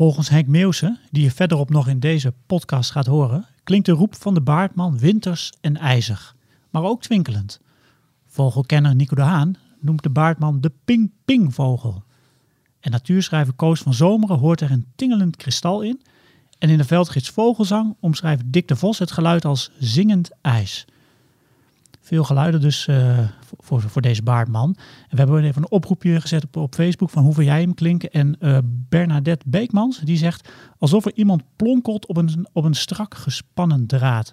[0.00, 4.14] Volgens Henk Meeuwse, die je verderop nog in deze podcast gaat horen, klinkt de roep
[4.14, 6.36] van de baardman winters en ijzig,
[6.70, 7.60] maar ook twinkelend.
[8.26, 12.02] Vogelkenner Nico de Haan noemt de baardman de ping-ping-vogel.
[12.80, 16.02] En natuurschrijver Koos van Zomeren hoort er een tingelend kristal in.
[16.58, 20.86] En in de veldgids Vogelzang omschrijft Dick de Vos het geluid als zingend ijs.
[22.10, 23.18] Veel geluiden dus uh,
[23.58, 24.76] voor, voor deze baardman.
[24.76, 28.10] En we hebben even een oproepje gezet op, op Facebook van hoe jij hem klinken.
[28.10, 33.14] En uh, Bernadette Beekmans die zegt alsof er iemand plonkelt op een, op een strak
[33.14, 34.32] gespannen draad.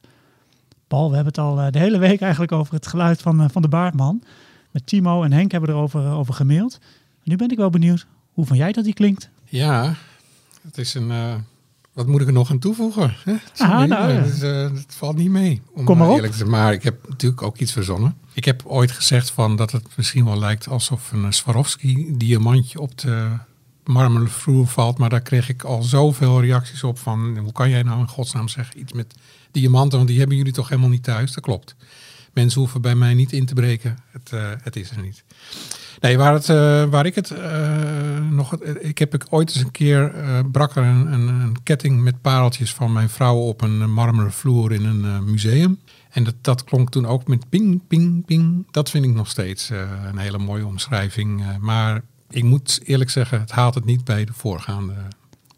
[0.88, 3.62] Paul, we hebben het al uh, de hele week eigenlijk over het geluid van, van
[3.62, 4.24] de baardman.
[4.72, 6.80] Met Timo en Henk hebben we erover over gemaild.
[7.24, 9.30] Nu ben ik wel benieuwd hoe van jij dat die klinkt.
[9.46, 9.94] Ja,
[10.62, 11.12] het is een
[11.98, 13.16] wat moet ik er nog aan toevoegen?
[13.24, 13.36] Hè?
[13.58, 14.08] Nou, ja.
[14.08, 15.62] het, uh, het, valt niet mee.
[15.74, 16.16] Om Kom maar op.
[16.16, 16.50] Eerlijk te zijn.
[16.50, 18.18] Maar ik heb natuurlijk ook iets verzonnen.
[18.34, 23.30] Ik heb ooit gezegd van dat het misschien wel lijkt alsof een Swarovski-diamantje op de
[23.84, 24.98] marmeren vloer valt.
[24.98, 28.48] Maar daar kreeg ik al zoveel reacties op van hoe kan jij nou in godsnaam
[28.48, 29.14] zeggen iets met
[29.52, 31.32] diamanten, want die hebben jullie toch helemaal niet thuis.
[31.32, 31.76] Dat klopt.
[32.34, 33.98] Mensen hoeven bij mij niet in te breken.
[34.12, 35.24] Het, uh, het is er niet.
[36.00, 38.56] Nee, waar, uh, waar ik het uh, nog.
[38.62, 40.14] Ik heb ik ooit eens een keer.
[40.52, 44.74] Brak er een, een, een, ketting met pareltjes van mijn vrouw op een marmeren vloer
[44.74, 45.80] in een museum.
[46.10, 48.68] En dat, dat klonk toen ook met ping, ping, ping.
[48.72, 51.44] Dat vind ik nog steeds een hele mooie omschrijving.
[51.60, 54.94] maar ik moet eerlijk zeggen, het haalt het niet bij de voorgaande.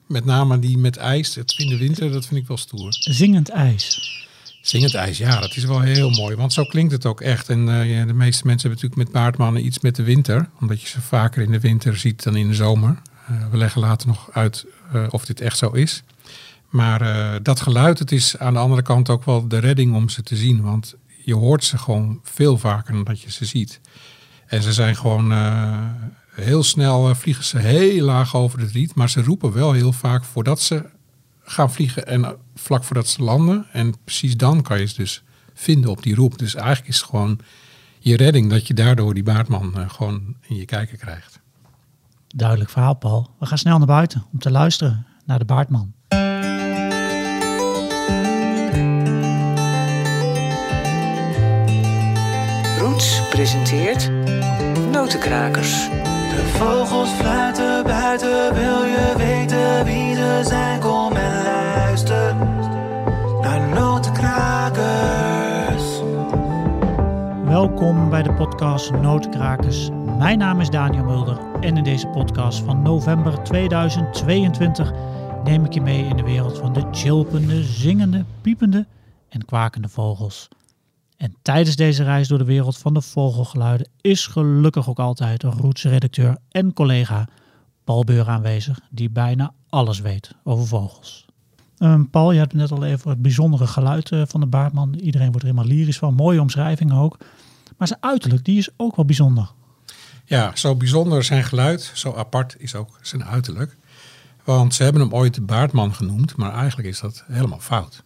[0.08, 2.88] Met name die met ijs, het in de winter, dat vind ik wel stoer.
[2.90, 4.28] Zingend ijs.
[4.62, 6.36] Zingend ijs, ja, dat is wel heel mooi.
[6.36, 7.50] Want zo klinkt het ook echt.
[7.50, 10.50] En uh, de meeste mensen hebben natuurlijk met baardmannen iets met de winter.
[10.60, 13.02] Omdat je ze vaker in de winter ziet dan in de zomer.
[13.32, 16.04] Uh, we leggen later nog uit uh, of dit echt zo is.
[16.70, 20.24] Maar dat geluid, het is aan de andere kant ook wel de redding om ze
[20.24, 20.62] te zien.
[20.62, 23.80] Want je hoort ze gewoon veel vaker dan dat je ze ziet.
[24.48, 25.34] En ze zijn gewoon
[26.32, 28.96] heel snel, vliegen ze heel laag over het riet.
[28.96, 30.86] Maar ze roepen wel heel vaak voordat ze
[31.50, 33.66] gaan vliegen en vlak voordat ze landen.
[33.72, 35.24] En precies dan kan je ze dus
[35.54, 36.38] vinden op die roep.
[36.38, 37.40] Dus eigenlijk is het gewoon
[38.00, 41.40] je redding dat je daardoor die baardman uh, gewoon in je kijker krijgt.
[42.28, 43.30] Duidelijk verhaal, Paul.
[43.40, 45.94] We gaan snel naar buiten om te luisteren naar de baardman.
[52.80, 54.12] Roots presenteert
[54.92, 55.88] Notenkrakers.
[56.30, 60.80] De vogels fluiten buiten, wil je weten wie ze zijn?
[60.80, 60.99] Kom
[67.80, 69.90] Welkom bij de podcast Notenkrakers.
[70.18, 74.92] Mijn naam is Daniel Mulder en in deze podcast van november 2022
[75.44, 78.86] neem ik je mee in de wereld van de chilpende, zingende, piepende
[79.30, 80.48] en kwakende vogels.
[81.18, 85.58] En tijdens deze reis door de wereld van de vogelgeluiden is gelukkig ook altijd een
[85.58, 87.28] roetse redacteur en collega
[87.84, 91.26] Paul Beur aanwezig, die bijna alles weet over vogels.
[91.78, 94.94] Um, Paul, je had net al even het bijzondere geluid uh, van de baardman.
[94.94, 96.14] Iedereen wordt er helemaal lyrisch van.
[96.14, 97.18] Mooie omschrijving ook.
[97.80, 99.52] Maar zijn uiterlijk, die is ook wel bijzonder.
[100.26, 103.76] Ja, zo bijzonder zijn geluid, zo apart is ook zijn uiterlijk.
[104.44, 108.04] Want ze hebben hem ooit de baardman genoemd, maar eigenlijk is dat helemaal fout.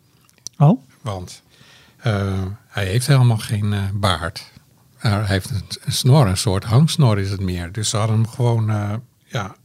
[0.57, 0.81] Oh?
[1.01, 1.41] Want
[2.03, 4.51] uh, hij heeft helemaal geen uh, baard.
[4.97, 7.71] Uh, hij heeft een, een, snor, een soort hangsnor is het meer.
[7.71, 9.55] Dus ze hadden hem gewoon, ja,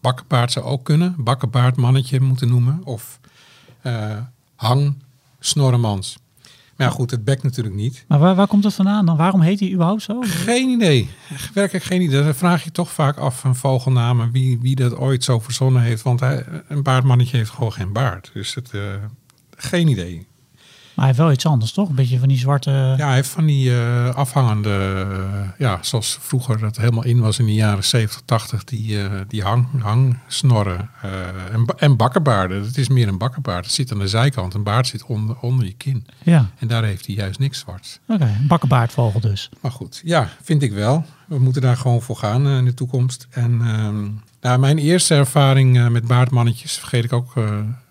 [0.00, 1.14] bakkenbaard zou ook kunnen.
[1.18, 2.80] Bakkenbaardmannetje moeten noemen.
[2.84, 3.20] Of
[4.54, 5.02] hang
[5.40, 6.16] snorremans.
[6.76, 8.04] Maar ja, goed, het bekt natuurlijk niet.
[8.08, 9.16] Maar waar, waar komt dat vandaan dan?
[9.16, 10.20] Waarom heet hij überhaupt zo?
[10.20, 11.08] Geen idee.
[11.54, 12.22] Werkelijk geen idee.
[12.22, 16.02] Dan vraag je toch vaak af van vogelnamen wie, wie dat ooit zo verzonnen heeft.
[16.02, 18.30] Want hij, een baardmannetje heeft gewoon geen baard.
[18.32, 18.70] Dus het,
[19.56, 20.26] geen idee.
[20.94, 21.88] Maar hij heeft wel iets anders, toch?
[21.88, 22.70] Een beetje van die zwarte...
[22.70, 25.06] Ja, hij heeft van die uh, afhangende...
[25.10, 28.64] Uh, ja, zoals vroeger dat helemaal in was in de jaren 70, 80.
[28.64, 30.90] Die, uh, die hang, hangsnorren
[31.52, 32.62] en, en bakkenbaarden.
[32.62, 33.64] Het is meer een bakkenbaard.
[33.64, 34.54] Het zit aan de zijkant.
[34.54, 36.06] Een baard zit onder, onder je kin.
[36.22, 36.50] Ja.
[36.58, 38.00] En daar heeft hij juist niks zwart.
[38.08, 39.48] Oké, okay, een bakkenbaardvogel dus.
[39.60, 41.04] Maar goed, ja, vind ik wel.
[41.26, 43.26] We moeten daar gewoon voor gaan in de toekomst.
[43.30, 43.60] En...
[43.62, 44.06] Ehm,
[44.44, 47.44] nou, mijn eerste ervaring uh, met baardmannetjes vergeet ik ook uh,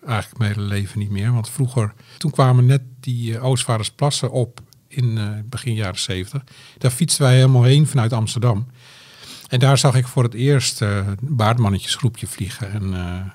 [0.05, 1.33] eigenlijk mijn hele leven niet meer.
[1.33, 5.19] Want vroeger, toen kwamen net die uh, Oostvaardersplassen op in
[5.50, 6.55] begin jaren zeventig.
[6.77, 8.67] Daar fietsten wij helemaal heen vanuit Amsterdam.
[9.47, 12.71] En daar zag ik voor het eerst een baardmannetjesgroepje vliegen.
[12.71, 12.89] En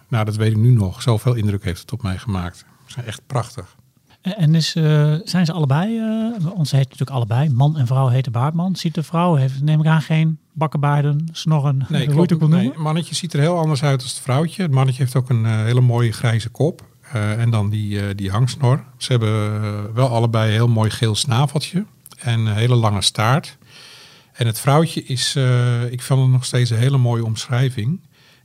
[0.08, 1.02] nou, dat weet ik nu nog.
[1.02, 2.58] Zoveel indruk heeft het op mij gemaakt.
[2.58, 3.76] Ze zijn echt prachtig.
[4.20, 8.32] En is, uh, zijn ze allebei, uh, ons heet natuurlijk allebei, man en vrouw heten
[8.32, 8.76] baardman.
[8.76, 12.72] Ziet de vrouw, heeft, neem ik aan, geen bakkenbaarden, snorren, nee, hoe klopt, het nee,
[12.76, 14.62] mannetje ziet er heel anders uit dan het vrouwtje.
[14.62, 18.84] Het mannetje heeft ook een uh, hele mooie grijze kop en dan die, die hangsnor.
[18.96, 21.86] Ze hebben wel allebei een heel mooi geel snaveltje
[22.18, 23.58] en een hele lange staart.
[24.32, 25.36] En het vrouwtje is,
[25.90, 28.00] ik vind het nog steeds een hele mooie omschrijving.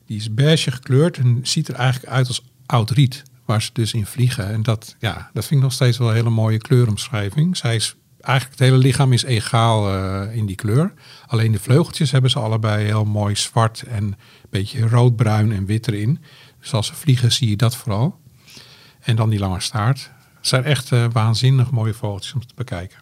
[0.06, 3.24] Die is beige gekleurd en ziet er eigenlijk uit als oud riet.
[3.46, 4.48] Waar ze dus in vliegen.
[4.48, 7.58] En dat, ja, dat vind ik nog steeds wel een hele mooie kleuromschrijving.
[7.58, 10.94] Zij is, eigenlijk het hele lichaam is egaal eh, in die kleur.
[11.28, 14.16] Alleen de vleugeltjes hebben ze allebei heel mooi zwart en een
[14.50, 16.20] beetje roodbruin en wit erin.
[16.60, 18.20] Dus als ze vliegen zie je dat vooral.
[19.00, 20.12] En dan die lange staart.
[20.38, 22.98] Het zijn echt eh, waanzinnig mooie vogeltjes om te bekijken.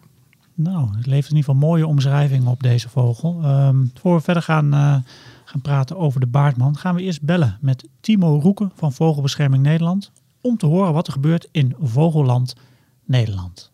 [0.54, 3.40] Nou, het levert in ieder geval mooie omschrijving op deze vogel.
[3.42, 4.96] Ehm voor we verder gaan, eh,
[5.44, 10.12] gaan praten over de baardman, gaan we eerst bellen met Timo Roeken van Vogelbescherming Nederland.
[10.42, 12.54] Om te horen wat er gebeurt in Vogelland
[13.04, 13.70] Nederland.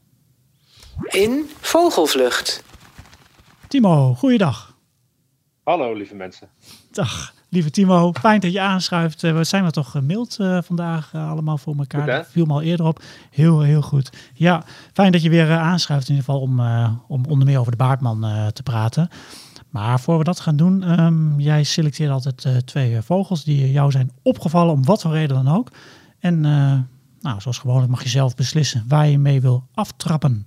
[1.06, 2.64] In Vogelvlucht.
[3.68, 4.76] Timo, goeiedag.
[5.64, 6.48] Hallo lieve mensen.
[6.90, 8.12] Dag, lieve Timo.
[8.12, 9.24] Fijn dat je aanschuift.
[9.24, 12.00] Eh, We zijn we toch gemild eh, vandaag eh, allemaal voor elkaar.
[12.02, 12.10] Goed?
[12.10, 13.02] Dat viel me al eerder op.
[13.30, 14.10] Heel, heel goed.
[14.34, 17.70] Ja, fijn dat je weer aanschuift in ieder geval om, eh, om onder meer over
[17.70, 19.08] de baardman eh, te praten.
[19.70, 23.90] Maar voor we dat gaan doen, ehm, jij selecteert altijd eh, twee vogels die jou
[23.90, 25.68] zijn opgevallen om wat voor reden dan ook.
[26.18, 26.78] En eh,
[27.20, 30.46] nou, zoals gewoonlijk mag je zelf beslissen waar je mee wil aftrappen.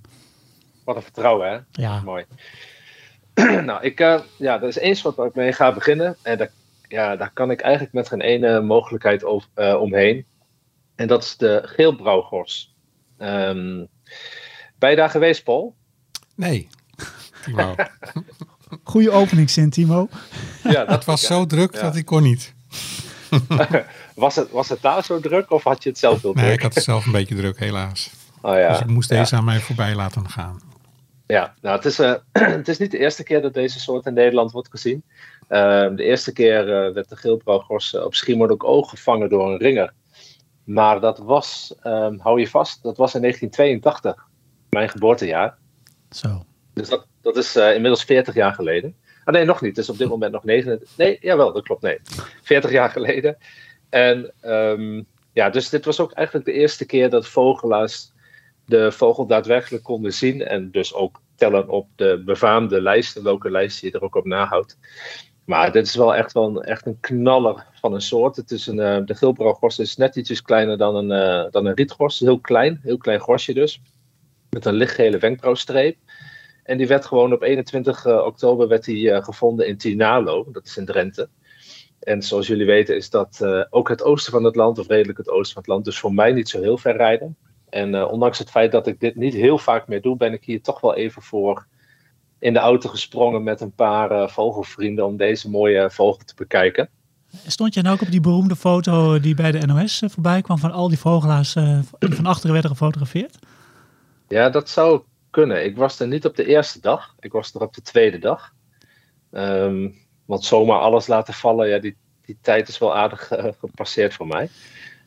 [0.84, 1.82] Wat een vertrouwen hè.
[1.82, 2.24] Ja, Mooi.
[3.68, 6.16] nou, ik, eh, ja, er is één soort waar ik mee ga beginnen.
[6.22, 6.50] En daar,
[6.88, 10.24] ja, daar kan ik eigenlijk met geen ene mogelijkheid over, eh, omheen.
[10.94, 12.74] En dat is de geelbrouwgors.
[13.18, 13.84] Ehm
[14.78, 15.74] ben je daar geweest, Paul?
[16.34, 16.68] Nee,
[17.44, 17.74] Timo.
[18.82, 20.08] goede openingszin, Timo.
[20.62, 21.80] Ja, het was zo druk Ja.
[21.80, 22.54] dat ik kon niet.
[24.14, 26.44] was, het, was het daar zo druk of had je het zelf heel druk?
[26.44, 28.10] Nee, ik had het zelf een beetje druk, helaas.
[28.42, 28.68] Oh, ja.
[28.68, 29.18] Dus ik moest Ja.
[29.18, 30.60] deze aan mij voorbij laten gaan.
[31.26, 32.14] Ja, nou, het is, eh,
[32.58, 35.04] het is niet de eerste keer dat deze soort in Nederland wordt gezien.
[35.48, 39.58] Ehm, de eerste keer eh, werd de geelbrouwgors eh, op Schiermonnikoog oog gevangen door een
[39.58, 39.92] ringer.
[40.64, 44.26] Maar dat was, ehm, hou je vast, dat was in 1982,
[44.70, 45.58] mijn geboortejaar.
[46.10, 46.44] Zo.
[46.74, 48.96] Dus dat, dat is eh, inmiddels 40 jaar geleden.
[49.24, 49.76] Ah, nee, nog niet.
[49.76, 50.82] Het is op dit moment nog 9.
[50.96, 51.82] Nee, jawel, dat klopt.
[51.82, 51.98] Nee,
[52.42, 53.36] 40 jaar geleden.
[53.92, 55.02] En ehm,
[55.32, 58.12] ja, dus dit was ook eigenlijk de eerste keer dat vogelaars
[58.66, 60.42] de vogel daadwerkelijk konden zien.
[60.42, 64.78] En dus ook tellen op de befaamde lijsten, welke lijst je er ook op nahoudt.
[65.44, 68.36] Maar dit is wel echt, een, echt een knaller van een soort.
[68.36, 71.74] Het is een, eh, de geelbrouwgors is net ietsjes kleiner dan een, eh, dan een
[71.74, 72.18] rietgors.
[72.18, 73.80] Heel klein, heel klein gorsje dus.
[74.50, 75.96] Met een lichtgele wenkbrauwstreep.
[76.62, 80.76] En die werd gewoon op 21 oktober werd die, eh, gevonden in Tinalo, dat is
[80.76, 81.28] in Drenthe.
[82.02, 85.18] En zoals jullie weten is dat eh, ook het oosten van het land, of redelijk
[85.18, 87.36] het oosten van het land, dus voor mij niet zo heel ver rijden.
[87.68, 90.44] En eh, ondanks het feit dat ik dit niet heel vaak meer doe, ben ik
[90.44, 91.66] hier toch wel even voor
[92.38, 96.88] in de auto gesprongen met een paar eh, vogelvrienden om deze mooie vogel te bekijken.
[97.46, 100.72] Stond je nou ook op die beroemde foto die bij de NOS voorbij kwam van
[100.72, 101.52] al die vogelaars
[101.98, 103.38] die van achteren werden gefotografeerd?
[104.28, 105.64] Ja, dat zou kunnen.
[105.64, 108.52] Ik was er niet op de eerste dag, ik was er op de tweede dag.
[109.30, 109.88] Ehm,
[110.24, 114.26] want zomaar alles laten vallen, ja, die, die tijd is wel aardig eh, gepasseerd voor
[114.26, 114.48] mij.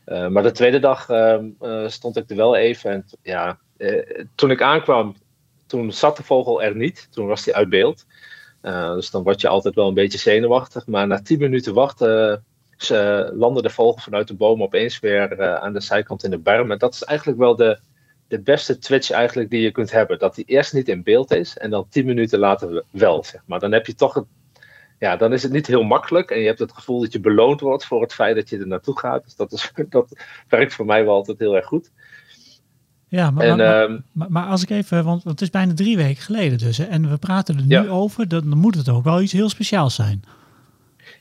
[0.05, 2.91] Eh, maar de tweede dag ehm, eh, stond ik er wel even.
[2.91, 3.59] En ja,
[4.35, 5.15] toen ik aankwam,
[5.65, 7.07] toen zat de vogel er niet.
[7.11, 8.05] Toen was hij uit beeld.
[8.95, 10.87] Dus dan word je altijd wel een beetje zenuwachtig.
[10.87, 12.43] Maar na tien minuten wachten
[13.33, 16.71] landde de vogel vanuit de boom opeens weer aan de zijkant in de berm.
[16.71, 17.79] En dat is eigenlijk wel de,
[18.27, 20.19] de beste twitch eigenlijk die je kunt hebben.
[20.19, 23.23] Dat hij eerst niet in beeld is en dan tien minuten later wel.
[23.23, 23.59] Zeg maar.
[23.59, 24.25] Dan heb je toch het,
[24.99, 26.29] ja, dan is het niet heel makkelijk.
[26.31, 28.67] En je hebt het gevoel dat je beloond wordt voor het feit dat je er
[28.67, 29.23] naartoe gaat.
[29.23, 31.91] Dus dat, is, dat werkt voor mij wel altijd heel erg goed.
[33.07, 35.97] Ja, maar, En, maar, ehm, maar, maar als ik even, want het is bijna drie
[35.97, 37.87] weken geleden dus, hè, en we praten er nu Ja.
[37.87, 40.23] over, dan, dan moet het ook wel iets heel speciaals zijn.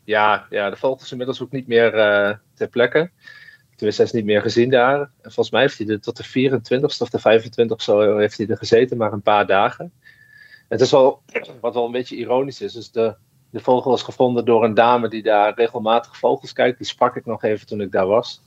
[0.05, 3.11] ja, ja, de vogel is inmiddels ook niet meer eh, ter plekke.
[3.77, 4.99] Tenminste, hij is niet meer gezien daar.
[5.01, 8.47] En volgens mij heeft hij er tot de 24ste of de 25 zo heeft hij
[8.47, 9.93] er gezeten, maar een paar dagen.
[10.69, 11.23] Het is wel,
[11.61, 13.15] wat wel een beetje ironisch is, is de,
[13.55, 16.79] de vogel is gevonden door een dame die daar regelmatig vogels kijkt.
[16.79, 18.43] Die sprak ik nog even toen ik daar was.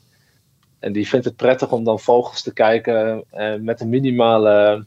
[0.79, 4.85] En die vindt het prettig om dan vogels te kijken eh, met, een minimale,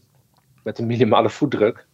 [0.62, 1.86] met een minimale voetdruk.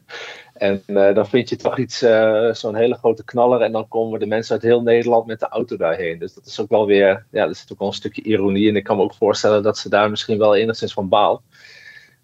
[0.54, 3.60] en eh, dan vind je toch iets, eh, zo'n hele grote knaller.
[3.60, 6.18] En dan komen de mensen uit heel Nederland met de auto daarheen.
[6.18, 8.76] Dus dat is ook wel weer, ja, er zit ook wel een stukje ironie in.
[8.76, 11.42] Ik kan me ook voorstellen dat ze daar misschien wel enigszins van baalt.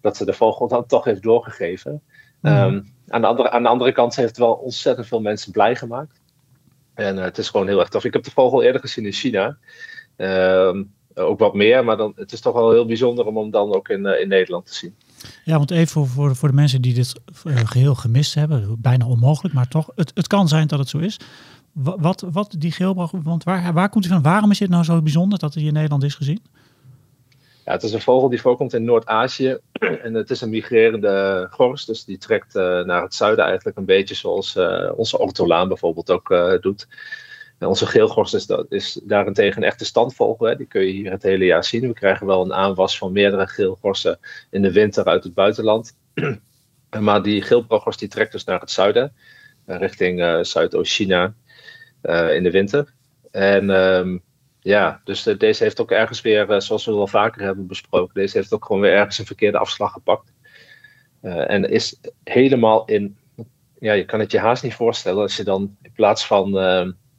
[0.01, 2.01] Dat ze de vogel dan toch heeft doorgegeven.
[2.41, 5.75] Ehm, aan, de andere, aan de andere kant heeft het wel ontzettend veel mensen blij
[5.75, 6.19] gemaakt.
[6.93, 8.03] En eh, het is gewoon heel erg tof.
[8.05, 9.57] Ik heb de vogel eerder gezien in China.
[10.15, 10.83] Ehm,
[11.15, 13.89] ook wat meer, maar dan, het is toch wel heel bijzonder om hem dan ook
[13.89, 14.95] in, eh, in Nederland te zien.
[15.45, 19.53] Ja, want even voor, voor, de mensen die dit eh, geheel gemist hebben, bijna onmogelijk,
[19.55, 21.19] maar toch, het, het kan zijn dat het zo is.
[21.71, 24.23] Wa- Wat, wat die geelbrug, want waar, waar komt hij van?
[24.23, 26.41] Waarom is dit nou zo bijzonder dat hij in Nederland is gezien?
[27.67, 29.57] Ja, het is een vogel die voorkomt in Noord-Azië.
[30.03, 33.85] En het is een migrerende gors, dus die trekt eh, naar het zuiden eigenlijk een
[33.85, 36.87] beetje zoals eh, onze ortolaan bijvoorbeeld ook eh, doet.
[37.59, 40.47] Onze geelgors is, is daarentegen een echte standvogel.
[40.47, 40.55] Hè.
[40.55, 41.87] Die kun je hier het hele jaar zien.
[41.87, 44.19] We krijgen wel een aanwas van meerdere geelgorsen
[44.49, 45.97] in de winter uit het buitenland.
[46.99, 49.13] maar die geelbrogors die trekt dus naar het zuiden,
[49.65, 51.33] richting Zuidoost-China
[52.29, 52.93] in de winter.
[53.31, 54.23] En um,
[54.67, 58.37] ja, dus de, deze heeft ook ergens weer, zoals we wel vaker hebben besproken, deze
[58.37, 60.31] heeft ook gewoon weer ergens een verkeerde afslag gepakt.
[61.21, 63.17] en is helemaal in,
[63.79, 66.55] ja, je kan het je haast niet voorstellen als je dan in plaats van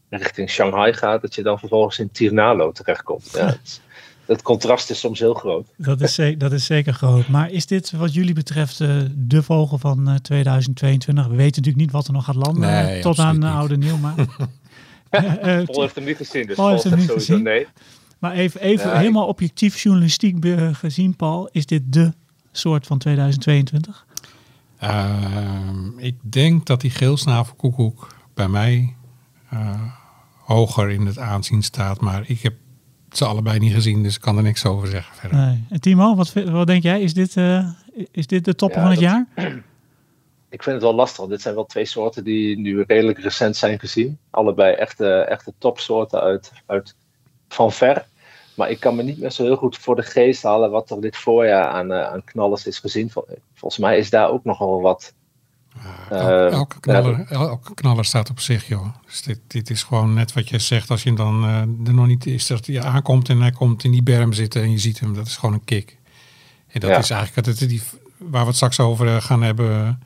[0.09, 3.31] richting Shanghai gaat, dat je dan vervolgens in Tirnalo terechtkomt.
[3.33, 3.81] Ja, het,
[4.27, 5.67] het, contrast is soms heel groot.
[5.77, 7.29] Dat is, dat is zeker groot.
[7.29, 11.27] Maar is dit wat jullie betreft uh, de vogel van uh, 2022?
[11.27, 13.97] We weten natuurlijk niet wat er nog gaat landen nee, tot aan oude nieuw.
[13.97, 14.15] Maar,
[15.11, 17.43] Paul heeft hem niet gezien, dus Paul heeft hem niet sowieso gezien.
[17.45, 17.67] nee.
[18.19, 22.13] Maar even, even helemaal objectief journalistiek gezien, Paul, is dit de
[22.53, 24.07] soort van 2022?
[24.79, 28.95] Ehm, ik denk dat die geelsnavelkoekoek bij mij
[29.53, 29.81] uh,
[30.45, 32.01] hoger in het aanzien staat.
[32.01, 32.55] Maar ik heb
[33.13, 35.39] ze allebei niet gezien, dus ik kan er niks over zeggen verder.
[35.39, 35.65] Nee.
[35.69, 37.01] En Timo, wat, wat denk jij?
[37.01, 37.69] Is dit, uh,
[38.11, 39.53] is dit de topper Ja, van het dat- jaar?
[40.51, 43.79] Ik vind het wel lastig, dit zijn wel twee soorten die nu redelijk recent zijn
[43.79, 44.19] gezien.
[44.31, 46.95] Allebei echte, echte topsoorten uit, uit
[47.49, 48.07] van ver.
[48.55, 51.01] Maar ik kan me niet meer zo heel goed voor de geest halen wat er
[51.01, 53.11] dit voorjaar aan, eh, aan knallers is gezien.
[53.11, 55.15] Vol- Volgens mij is daar ook nogal wat.
[56.11, 58.87] El- Eh, elke, knaller, el- elke knaller staat op zich, joh.
[59.07, 60.91] Dus dit, dit is gewoon net wat je zegt.
[60.91, 61.57] Als je dan eh,
[61.89, 64.71] er nog niet is, dat hij aankomt en hij komt in die berm zitten en
[64.71, 65.15] je ziet hem.
[65.15, 65.97] Dat is gewoon een kick.
[66.69, 66.99] En dat Ja.
[66.99, 67.83] is eigenlijk het, die,
[68.17, 70.03] waar we het straks over gaan hebben.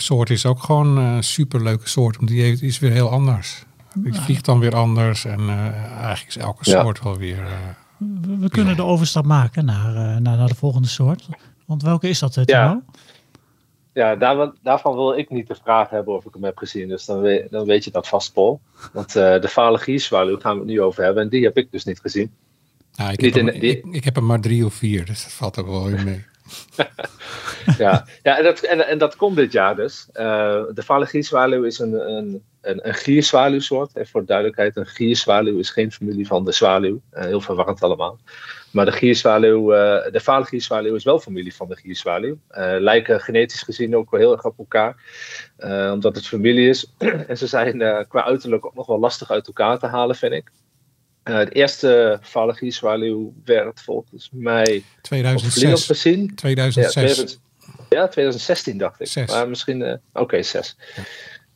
[0.00, 2.16] Soort is ook gewoon een superleuke soort.
[2.16, 3.64] Want die heeft, is weer heel anders.
[3.94, 5.24] Die vliegt dan weer anders.
[5.24, 6.82] En eh, eigenlijk is elke Ja.
[6.82, 7.38] soort wel weer...
[7.38, 7.52] eh,
[7.98, 11.28] We, we kunnen de overstap maken naar, eh, naar, naar de volgende soort.
[11.66, 12.58] Want welke is dat, eh, Timo?
[12.58, 12.82] Ja.
[13.92, 16.88] Ja, daar, daarvan wil ik niet de vraag hebben of ik hem heb gezien.
[16.88, 18.60] Dus dan weet, dan weet je dat vast, Paul.
[18.92, 21.22] Want eh, de fale gierzwaluw gaan we het nu over hebben.
[21.22, 22.30] En die heb ik dus niet gezien.
[22.94, 25.04] nou, ik, heb hem, in- die- ik, ik heb er maar drie of vier.
[25.04, 26.24] Dus dat valt ook wel weer mee.
[27.78, 30.08] ja, ja en, dat, en, en dat komt dit jaar dus.
[30.12, 33.96] Eh, de fale gierzwaluw is een, een, een, een gierzwaluwsoort.
[33.96, 37.00] En voor de duidelijkheid, een gierzwaluw is geen familie van de zwaluw.
[37.10, 38.18] Eh, heel verwarrend allemaal.
[38.70, 42.38] Maar de gierzwaluw, eh, de gierzwaluw is wel familie van de gierzwaluw.
[42.78, 44.96] Lijken genetisch gezien ook wel heel erg op elkaar.
[45.92, 46.92] omdat het familie is.
[47.28, 50.50] en ze zijn qua uiterlijk ook nog wel lastig uit elkaar te halen, vind ik.
[51.22, 55.86] De eerste fale gierzwaluw werd volgens mij op Vlieland 2006.
[55.86, 56.22] gezien.
[56.22, 57.38] Ja, 2006.
[57.88, 59.06] 2000 ja, 2016 dacht ik.
[59.06, 59.30] Zes.
[59.30, 60.76] Maar misschien, eh, oké, zes.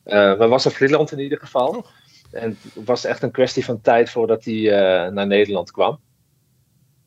[0.03, 1.87] Eh, maar was er Vlieland in ieder geval.
[2.31, 6.01] En het was echt een kwestie van tijd voordat hij eh, naar Nederland kwam.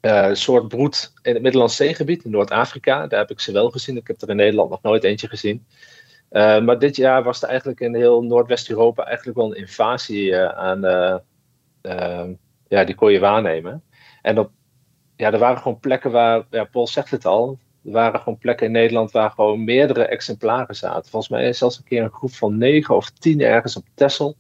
[0.02, 3.08] Een soort broed in het Middellandse zeegebied in Noord-Afrika.
[3.08, 3.98] Daar heb ik ze wel gezien.
[3.98, 5.66] Ik heb er in Nederland nog nooit eentje gezien.
[6.30, 10.86] Maar dit jaar was er eigenlijk in heel Noordwest-Europa eigenlijk wel een invasie aan.
[11.86, 12.30] eh, eh,
[12.68, 13.84] ja, die kon je waarnemen.
[14.22, 14.52] En op,
[15.16, 18.66] ja, er waren gewoon plekken waar, ja, Paul zegt het al, er waren gewoon plekken
[18.66, 21.12] in Nederland waar gewoon meerdere exemplaren zaten.
[21.12, 24.36] Volgens mij is zelfs een keer een groep van negen of tien ergens op Texel.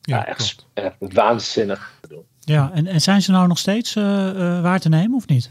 [0.00, 1.98] Ja, Ja, echt, echt waanzinnig.
[2.40, 5.50] Ja, en, en zijn ze nou nog steeds eh, eh, waar te nemen of niet?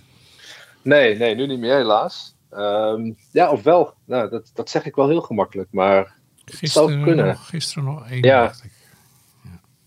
[0.82, 2.36] Nee, nee, nu niet meer helaas.
[2.50, 3.94] Ehm, ja, of wel.
[4.06, 6.14] Nou, dat, dat zeg ik wel heel gemakkelijk, maar
[6.46, 7.26] Gisteren, kunnen.
[7.26, 8.42] Nog, gisteren nog één, Ja.
[8.42, 8.72] dacht ik.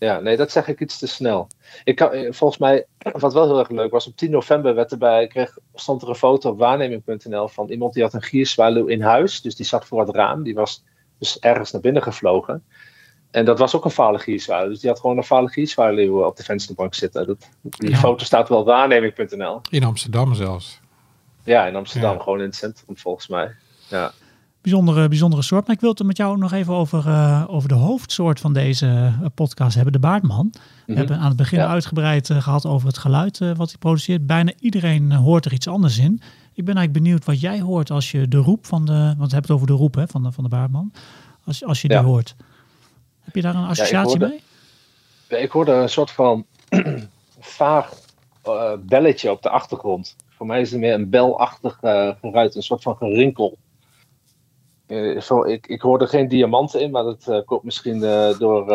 [0.03, 1.47] Ja, nee, dat zeg ik iets te snel.
[1.83, 4.91] Ik kan, eh, volgens mij, wat wel heel erg leuk was, op 10 november werd
[4.91, 9.01] erbij, kreeg, stond er een foto op waarneming.nl van iemand die had een gierzwaluw in
[9.01, 9.41] huis.
[9.41, 10.43] Dus die zat voor het raam.
[10.43, 10.83] Die was
[11.19, 12.63] dus ergens naar binnen gevlogen.
[13.31, 14.69] En dat was ook een vale gierzwaluw.
[14.69, 17.27] Dus die had gewoon een vale gierzwaluw op de vensterbank zitten.
[17.27, 17.97] Dat, die Ja.
[17.97, 19.61] foto staat wel op waarneming.nl.
[19.69, 20.79] In Amsterdam zelfs.
[21.43, 22.23] Ja, in Amsterdam, Ja.
[22.23, 23.51] gewoon in het centrum volgens mij.
[23.87, 24.11] Ja,
[24.63, 25.65] Bijzondere, bijzondere soort.
[25.67, 28.85] Maar ik wil het met jou nog even over, eh, over de hoofdsoort van deze
[28.87, 30.49] eh, podcast hebben, de baardman.
[30.53, 30.97] We Mhm.
[30.97, 31.67] hebben aan het begin Ja.
[31.67, 34.27] uitgebreid eh, gehad over het geluid wat hij produceert.
[34.27, 36.21] Bijna iedereen hoort er iets anders in.
[36.53, 39.19] Ik ben eigenlijk benieuwd wat jij hoort als je de roep van de, want we
[39.21, 40.91] hebben het over de roep hè, van, de, van de baardman.
[41.45, 42.03] Als, als je die Ja.
[42.03, 42.35] hoort.
[43.21, 44.39] Heb je daar een associatie hoorde-
[45.29, 45.41] mee?
[45.41, 46.45] ik hoorde een soort van
[47.39, 47.93] vaag
[48.79, 50.15] belletje op de achtergrond.
[50.29, 51.77] Voor mij is het meer een belachtig
[52.21, 53.57] geruit, een soort van gerinkel.
[54.87, 58.65] Eh, zo, ik, ik hoorde geen diamanten in, maar dat eh, komt misschien eh, door,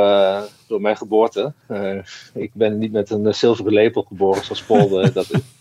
[0.69, 1.53] door mijn geboorte.
[2.35, 5.41] Ik ben niet met een zilveren lepel geboren zoals Paul dat is.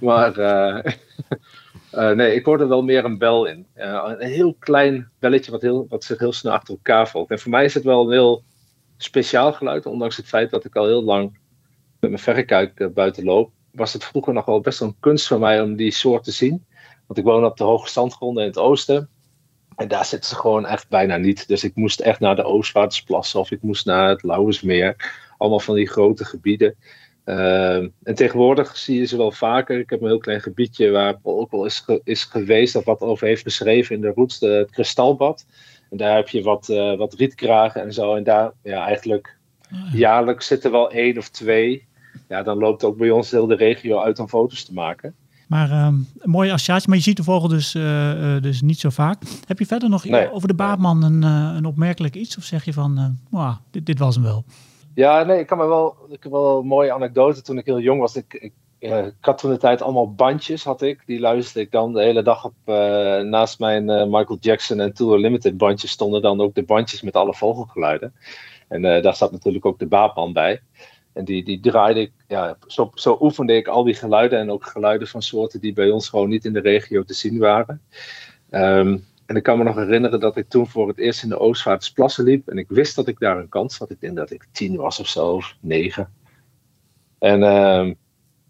[0.00, 0.38] Maar
[1.90, 3.66] eh, nee, ik hoorde wel meer een bel in.
[3.74, 7.30] Een heel klein belletje wat, heel, wat zich heel snel achter elkaar volgt.
[7.30, 8.42] En voor mij is het wel een heel
[8.96, 11.38] speciaal geluid, ondanks het feit dat ik al heel lang
[12.00, 13.50] met mijn verrekijk buiten loop.
[13.72, 16.32] Was het vroeger nog wel best wel een kunst voor mij om die soort te
[16.32, 16.66] zien.
[17.06, 19.08] Want ik woon op de hoge zandgronden in het oosten.
[19.78, 21.48] En daar zitten ze gewoon echt bijna niet.
[21.48, 24.96] Dus ik moest echt naar de Oostvaardersplassen of ik moest naar het Lauwersmeer.
[25.36, 26.74] Allemaal van die grote gebieden.
[27.24, 29.78] Ehm, en tegenwoordig zie je ze wel vaker.
[29.78, 33.00] Ik heb een heel klein gebiedje waar Paul ook wel is, is geweest, dat wat
[33.00, 35.46] over heeft beschreven in de roots, het kristalbad.
[35.90, 38.14] En daar heb je wat, uh, wat rietkragen en zo.
[38.14, 39.36] En daar, ja, eigenlijk
[39.92, 41.86] jaarlijks zitten wel één of twee.
[42.28, 45.14] Ja, dan loopt ook bij ons heel de regio uit om foto's te maken.
[45.48, 48.80] Maar um, een mooie associatie, maar je ziet de vogel dus, uh, uh, dus niet
[48.80, 49.22] zo vaak.
[49.46, 50.32] Heb je verder nog Nee.
[50.32, 52.36] over de baatman een, uh, een opmerkelijk iets?
[52.36, 54.44] Of zeg je van, wow, dit, dit was hem wel?
[54.94, 57.42] Ja, nee, ik kan me wel, ik heb wel een mooie anekdote.
[57.42, 60.82] Toen ik heel jong was, ik, ik, ik had toen de tijd allemaal bandjes, had
[60.82, 61.02] ik.
[61.06, 62.54] Die luisterde ik dan de hele dag op.
[63.24, 67.34] naast mijn Michael Jackson en Tour Limited bandjes stonden dan ook de bandjes met alle
[67.34, 68.12] vogelgeluiden.
[68.68, 70.60] En daar zat natuurlijk ook de baatman bij.
[71.18, 74.66] En die, die draaide ik, ja, zo, zo oefende ik al die geluiden en ook
[74.66, 77.82] geluiden van soorten die bij ons gewoon niet in de regio te zien waren.
[78.50, 81.38] Um, en ik kan me nog herinneren dat ik toen voor het eerst in de
[81.38, 82.48] Oostvaardersplassen liep.
[82.48, 83.90] En ik wist dat ik daar een kans had.
[83.90, 86.12] Ik denk dat ik tien was of zo, of negen.
[87.18, 87.96] En um,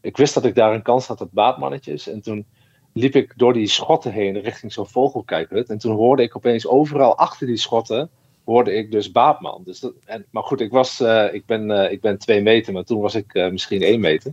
[0.01, 2.09] ik wist dat ik daar een kans had op baatmannetjes.
[2.09, 2.47] En toen
[2.93, 5.69] liep ik door die schotten heen richting zo'n vogelkijkhut.
[5.69, 8.11] En toen hoorde ik opeens overal achter die schotten
[8.49, 9.63] hoorde ik dus Baatman.
[9.65, 12.73] Dus dat, en, maar goed, ik, was, uh, ik, ben, uh, ik ben twee meter,
[12.73, 14.33] maar toen was ik uh, misschien één meter.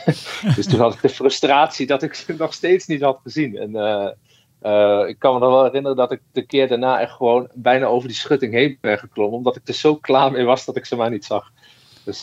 [0.56, 3.56] dus toen had ik de frustratie dat ik ze nog steeds niet had gezien.
[3.56, 3.68] En
[5.08, 8.08] ik kan me nog wel herinneren dat ik de keer daarna echt gewoon bijna over
[8.08, 9.36] die schutting heen ben geklommen.
[9.36, 11.50] Omdat ik er zo klaar mee was dat ik ze maar niet zag.
[12.04, 12.22] Dus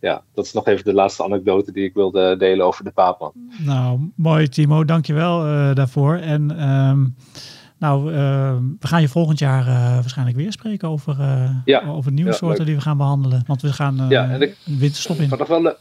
[0.00, 3.32] ja, dat is nog even de laatste anekdote die ik wilde delen over de Baatman.
[3.58, 6.16] Nou, mooi Timo, dankjewel uh, daarvoor.
[6.16, 7.14] En um,
[7.84, 11.16] nou, uh, we gaan je volgend jaar uh, waarschijnlijk weer spreken over,
[11.64, 11.86] ja.
[11.86, 12.66] over nieuwe ja, soorten leuk.
[12.66, 13.42] die we gaan behandelen.
[13.46, 15.28] Want we gaan ja, en ik, een winterstop in.
[15.28, 15.76] Wat nog wel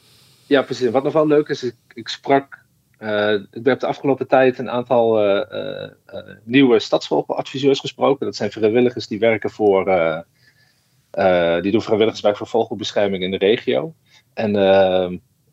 [0.45, 0.89] ja, precies.
[0.89, 2.65] Wat nog wel leuk is, ik, ik sprak...
[3.51, 5.19] ik heb de afgelopen tijd een aantal
[6.43, 8.25] nieuwe stadsvogeladviseurs gesproken.
[8.25, 9.85] Dat zijn vrijwilligers die werken voor...
[11.61, 13.93] die doen vrijwilligerswerk voor vogelbescherming in de regio.
[14.33, 14.55] En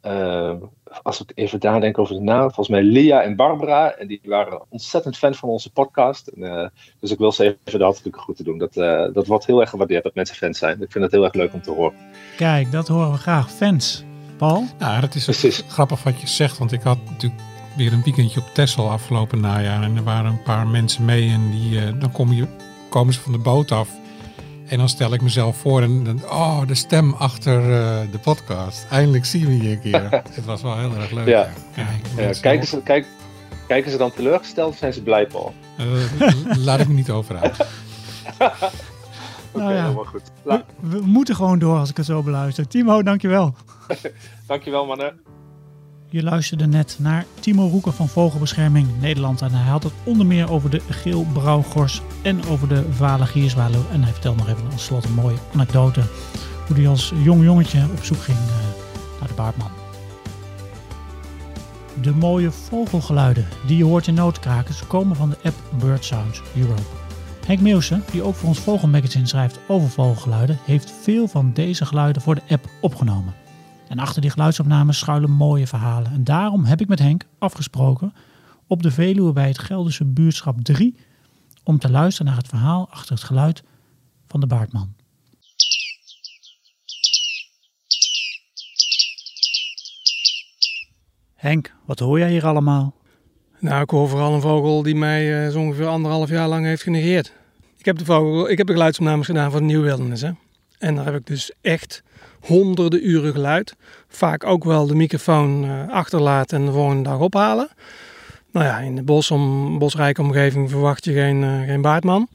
[0.02, 0.54] uh,
[1.02, 3.90] als ik even nadenk over de naam, volgens mij Lia en Barbara.
[3.90, 6.26] En die waren ontzettend fan van onze podcast.
[6.26, 6.66] En, uh,
[7.00, 8.58] dus ik wil ze even de hartelijke groeten doen.
[8.58, 10.82] Dat, uh, dat wordt heel erg gewaardeerd dat mensen fans zijn.
[10.82, 11.98] Ik vind het heel erg leuk om te horen.
[12.36, 13.50] Kijk, dat horen we graag.
[13.50, 14.04] Fans.
[14.36, 14.64] Paul?
[14.78, 15.64] Ja, dat is Precies.
[15.68, 16.58] grappig wat je zegt.
[16.58, 17.42] Want ik had natuurlijk
[17.76, 19.82] weer een weekendje op Texel afgelopen najaar.
[19.82, 21.28] En er waren een paar mensen mee.
[21.28, 22.46] En die, uh, dan kom je,
[22.88, 23.99] komen ze van de boot af.
[24.70, 28.86] En dan stel ik mezelf voor en dan, oh, de stem achter uh, de podcast.
[28.90, 30.10] Eindelijk zien we je een keer.
[30.34, 31.26] Het was wel heel erg leuk.
[31.26, 31.48] Ja.
[31.74, 31.86] ja.
[32.16, 33.06] ja kijken, ze, kijk,
[33.66, 35.54] kijken ze dan teleurgesteld of zijn ze blij, Paul?
[35.80, 37.56] Uh, laat ik me niet over uit.
[38.40, 38.60] Oké, okay,
[39.52, 39.82] nou ja.
[39.82, 40.22] helemaal goed.
[40.42, 42.68] We, we, moeten gewoon door als ik het zo beluister.
[42.68, 43.54] Timo, dankjewel.
[44.46, 45.20] dankjewel, mannen.
[46.12, 49.42] Je luisterde net naar Timo Roeker van Vogelbescherming Nederland.
[49.42, 53.84] En hij had het onder meer over de geel-brouwgors en over de vale gierzwaluw.
[53.92, 56.02] En hij vertelde nog even als slot een mooie anekdote.
[56.66, 58.44] Hoe hij als jong jongetje op zoek ging uh,
[59.18, 59.70] naar de baardman.
[62.02, 66.82] De mooie vogelgeluiden die je hoort in noodkrakers komen van de app Bird Sounds Europe.
[67.46, 72.22] Henk Meeuwsen, die ook voor ons Vogelmagazine schrijft over vogelgeluiden, heeft veel van deze geluiden
[72.22, 73.34] voor de app opgenomen.
[73.90, 76.12] En achter die geluidsopnames schuilen mooie verhalen.
[76.12, 78.12] En daarom heb ik met Henk afgesproken
[78.66, 80.96] op de Veluwe bij het Gelderse buurtschap 3
[81.64, 83.62] om te luisteren naar het verhaal achter het geluid
[84.28, 84.94] van de baardman.
[91.34, 92.94] Henk, wat hoor jij hier allemaal?
[93.58, 96.82] Nou, ik hoor vooral een vogel die mij uh, zo ongeveer anderhalf jaar lang heeft
[96.82, 97.32] genegeerd.
[97.76, 100.20] Ik heb de, vogel, ik heb de geluidsopnames gedaan van de Nieuw Wildernis.
[100.20, 100.30] Hè?
[100.78, 102.02] En daar heb ik dus echt
[102.40, 103.74] honderden uren geluid.
[104.08, 107.68] Vaak ook wel de microfoon uh, achterlaten en de volgende dag ophalen.
[108.52, 112.28] Nou ja, in de bos om, bosrijke omgeving verwacht je geen, uh, geen baardman.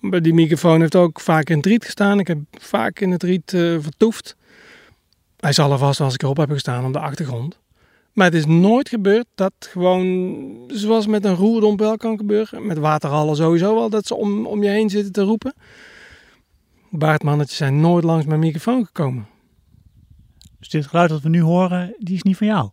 [0.00, 2.18] Maar die microfoon heeft ook vaak in het riet gestaan.
[2.18, 4.36] Ik heb vaak in het riet uh, vertoefd.
[5.36, 7.58] Hij zal er vast als ik erop heb gestaan op de achtergrond.
[8.12, 12.78] Maar het is nooit gebeurd dat gewoon, zoals met een roerdomp wel kan gebeuren, met
[12.78, 15.54] waterhallen sowieso wel, dat ze om, om je heen zitten te roepen.
[16.90, 19.26] Baardmannetjes zijn nooit langs mijn microfoon gekomen.
[20.62, 22.70] Dus dit geluid dat we nu horen, die is niet van jou?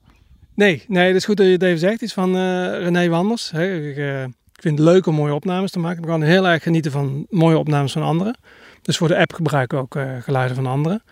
[0.54, 1.94] Nee, nee, dat is goed dat je het even zegt.
[1.94, 2.42] Het is van uh,
[2.80, 3.52] René Wanders.
[3.52, 3.60] Ik,
[3.98, 6.02] uh, ik, vind het leuk om mooie opnames te maken.
[6.02, 8.38] Ik kan heel erg genieten van mooie opnames van anderen.
[8.82, 11.04] Dus voor de app gebruik ik ook uh, geluiden van anderen.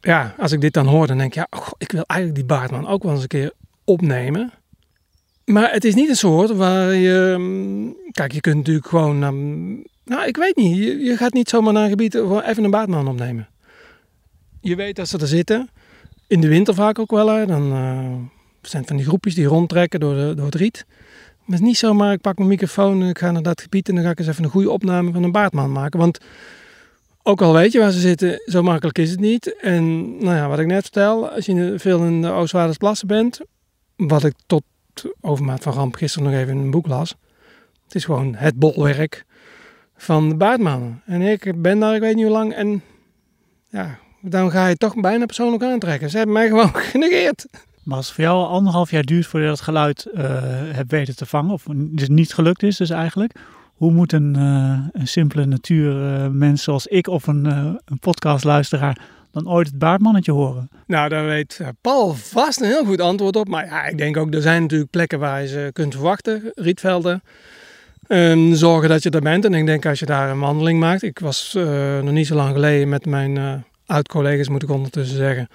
[0.00, 2.48] Ja, als ik dit dan hoor, dan denk ik, ja, oh, ik wil eigenlijk die
[2.48, 3.52] baardman ook wel eens een keer
[3.84, 4.52] opnemen.
[5.44, 8.08] Maar het is niet een soort waar je...
[8.10, 9.22] Kijk, je kunt natuurlijk gewoon...
[9.22, 10.76] Um, nou, ik weet niet.
[10.76, 13.48] Je, gaat niet zomaar naar een gebied even een baardman opnemen.
[14.60, 15.70] Je weet dat ze er zitten.
[16.26, 17.28] In de winter vaak ook wel.
[17.28, 17.46] Hè.
[17.46, 18.14] Dan uh,
[18.62, 20.84] zijn van die groepjes die rondtrekken door, de, door het riet.
[20.86, 23.88] Maar het is niet zomaar, ik pak mijn microfoon en ik ga naar dat gebied
[23.88, 25.98] en dan ga ik eens even een goede opname van een baardman maken.
[25.98, 26.18] Want
[27.22, 29.56] ook al weet je waar ze zitten, zo makkelijk is het niet.
[29.60, 33.40] En nou ja, wat ik net vertel, als je veel in de Oostvaardersplassen bent,
[33.96, 34.62] wat ik tot
[35.20, 37.14] overmaat van ramp gisteren nog even in een boek las.
[37.84, 39.24] Het is gewoon het bolwerk
[39.96, 41.02] van de baardmannen.
[41.04, 42.82] En ik ben daar, ik weet niet hoe lang, en
[43.68, 46.10] ja, dan ga je toch bijna persoonlijk aantrekken.
[46.10, 47.46] Ze hebben mij gewoon genegeerd.
[47.82, 50.22] Maar als het voor jou anderhalf jaar duurt voordat je dat geluid uh,
[50.72, 53.32] hebt weten te vangen, of het niet gelukt is dus eigenlijk,
[53.74, 58.98] hoe moet een, uh, een simpele natuurmens zoals ik of een, uh, een podcastluisteraar
[59.32, 60.68] dan ooit het baardmannetje horen?
[60.86, 63.48] Nou, daar weet Paul vast een heel goed antwoord op.
[63.48, 66.52] Maar ja, ik denk ook, er zijn natuurlijk plekken waar je ze kunt verwachten.
[66.54, 67.22] Rietvelden.
[68.08, 69.44] Um, zorgen dat je er bent.
[69.44, 71.02] En ik denk als je daar een wandeling maakt.
[71.02, 73.52] Ik was uh, nog niet zo lang geleden met mijn uh,
[73.86, 75.48] oud-collega's, moet ik ondertussen zeggen,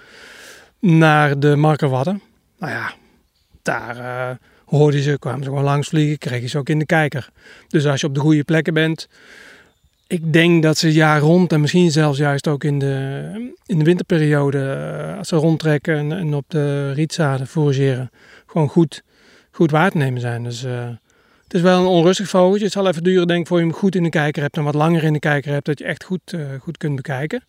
[0.78, 2.22] naar de Markerwadden.
[2.58, 2.92] Nou ja,
[3.62, 6.78] daar uh, hoorde je ze, kwamen ze gewoon langs vliegen, kreeg je ze ook in
[6.78, 7.28] de kijker.
[7.68, 9.08] Dus als je op de goede plekken bent,
[10.06, 13.84] ik denk dat ze jaar rond en misschien zelfs juist ook in de, in de
[13.84, 18.10] winterperiode, als ze rondtrekken en, op de rietzaden forageren,
[18.46, 19.02] gewoon goed,
[19.50, 20.42] goed waar te nemen zijn.
[20.44, 20.62] Dus
[21.42, 22.64] het is wel een onrustig vogeltje.
[22.64, 24.64] Het zal even duren denk ik voor je hem goed in de kijker hebt en
[24.64, 27.44] wat langer in de kijker hebt, dat je echt goed, goed kunt bekijken.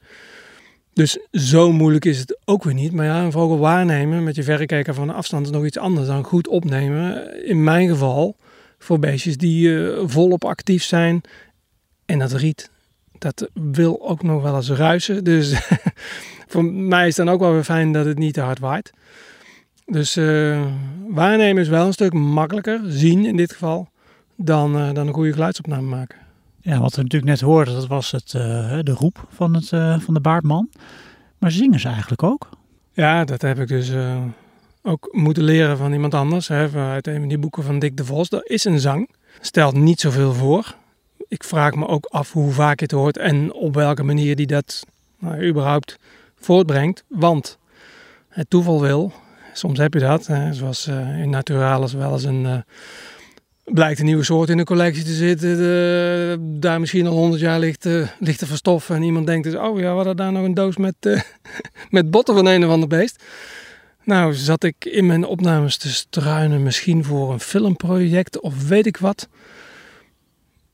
[0.93, 2.91] Dus zo moeilijk is het ook weer niet.
[2.91, 6.23] Maar ja, een vogel waarnemen met je verrekijker van afstand is nog iets anders dan
[6.23, 7.33] goed opnemen.
[7.47, 8.35] In mijn geval
[8.79, 11.21] voor beestjes die uh, volop actief zijn.
[12.05, 12.69] En dat riet,
[13.17, 15.23] dat wil ook nog wel eens ruisen.
[15.23, 15.67] Dus
[16.51, 18.91] voor mij is het dan ook wel weer fijn dat het niet te hard waait.
[19.85, 20.65] Dus uh,
[21.07, 23.89] waarnemen is wel een stuk makkelijker, zien in dit geval,
[24.35, 26.22] dan, uh, dan een goede geluidsopname maken.
[26.65, 28.41] Ja, wat we natuurlijk net hoorden, dat was het, uh,
[28.81, 29.67] de roep van, het,
[30.03, 30.69] van de baardman.
[31.37, 32.49] Maar zingen ze eigenlijk ook?
[32.91, 33.91] Ja, dat heb ik dus
[34.81, 36.47] ook moeten leren van iemand anders.
[36.47, 38.31] Hè, uit een van die boeken van Dick de Vos.
[38.31, 39.09] Er is een zang.
[39.41, 40.75] Stelt niet zoveel voor.
[41.27, 44.47] Ik vraag me ook af hoe vaak je het hoort en op welke manier die
[44.47, 44.85] dat
[45.19, 45.99] nou, überhaupt
[46.35, 47.03] voortbrengt.
[47.07, 47.57] Want
[48.29, 49.13] het toeval wil
[49.53, 50.27] Soms heb je dat.
[50.27, 52.63] Hè, zoals in Naturalis wel eens een...
[53.63, 55.57] Blijkt een nieuwe soort in de collectie te zitten.
[55.57, 58.95] De, daar misschien al honderd jaar ligt, uh, ligt te verstoffen.
[58.95, 60.95] En iemand denkt dus, oh ja, we hadden daar nog een doos met,
[61.89, 63.23] met botten van een of ander beest.
[64.03, 66.63] Nou, zat ik in mijn opnames te struinen.
[66.63, 69.27] Misschien voor een filmproject of weet ik wat.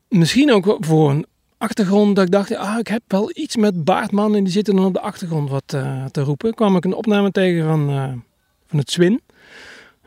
[0.08, 1.26] Misschien ook voor een
[1.58, 4.86] achtergrond dat ik dacht, ah, ik heb wel iets met Baardman en die zitten dan
[4.86, 6.54] op de achtergrond wat uh, te roepen.
[6.54, 7.88] Kwam ik een opname tegen van,
[8.68, 9.22] van het Zwin.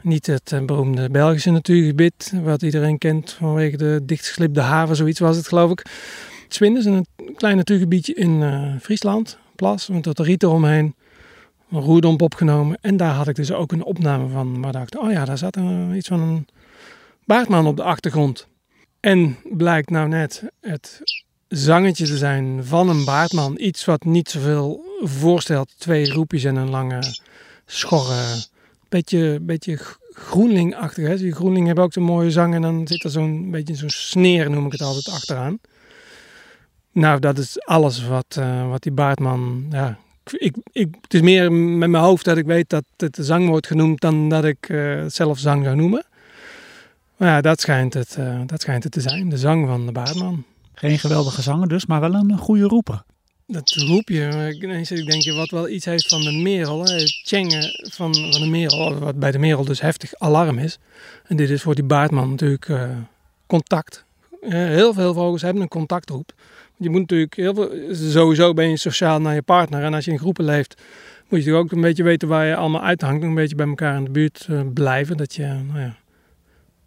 [0.02, 5.36] Niet het uh, beroemde Belgische natuurgebied, wat iedereen kent vanwege de dichtgeslipte haven, zoiets was
[5.36, 5.78] het geloof ik.
[6.44, 8.42] Het Zwin is een klein natuurgebiedje in
[8.80, 10.94] Friesland, plas, met wat riet eromheen.
[11.70, 14.60] Een roerdomp opgenomen en daar had ik dus ook een opname van.
[14.60, 15.58] Maar dacht, oh ja, daar zat
[15.94, 16.46] iets van een
[17.24, 18.48] baardman op de achtergrond.
[19.00, 21.00] En blijkt nou net het
[21.48, 23.58] zangetje te zijn van een baardman.
[23.58, 25.74] Iets wat niet zoveel voorstelt.
[25.78, 27.02] Twee roepjes en een lange,
[27.66, 28.44] schorre,
[28.92, 29.78] beetje, beetje
[30.12, 31.06] groenlingachtig.
[31.06, 31.16] Hè?
[31.16, 34.50] Die groenling hebben ook zo'n mooie zang en dan zit er zo'n beetje zo'n sneer,
[34.50, 35.58] noem ik het altijd, achteraan.
[36.92, 39.66] Nou, dat is alles wat, uh, wat die baardman...
[39.70, 39.98] Ja,
[40.30, 43.66] ik, ik, het is meer met mijn hoofd dat ik weet dat het zang wordt
[43.66, 46.04] genoemd dan dat ik uh, het zelf zang zou noemen.
[47.16, 49.92] Maar ja, dat schijnt, het, uh, dat schijnt het te zijn, de zang van de
[49.92, 50.44] baardman.
[50.74, 53.02] Geen geweldige zanger dus, maar wel een goede roeper.
[53.46, 56.84] Dat roepje, ineens ik denk je wat wel iets heeft van de merel.
[56.84, 60.78] Het tjengen van, van de merel, wat bij de merel dus heftig alarm is.
[61.26, 62.90] En dit is voor die baardman natuurlijk uh,
[63.46, 64.04] contact.
[64.40, 66.32] Heel veel vogels hebben een contactroep.
[66.76, 69.82] Je moet natuurlijk heel veel, sowieso ben je sociaal naar je partner.
[69.82, 70.84] En als je in groepen leeft, moet
[71.28, 73.22] je natuurlijk ook een beetje weten waar je allemaal uithangt.
[73.22, 75.16] Een beetje bij elkaar in de buurt uh, blijven.
[75.16, 75.96] Dat je, nou ja,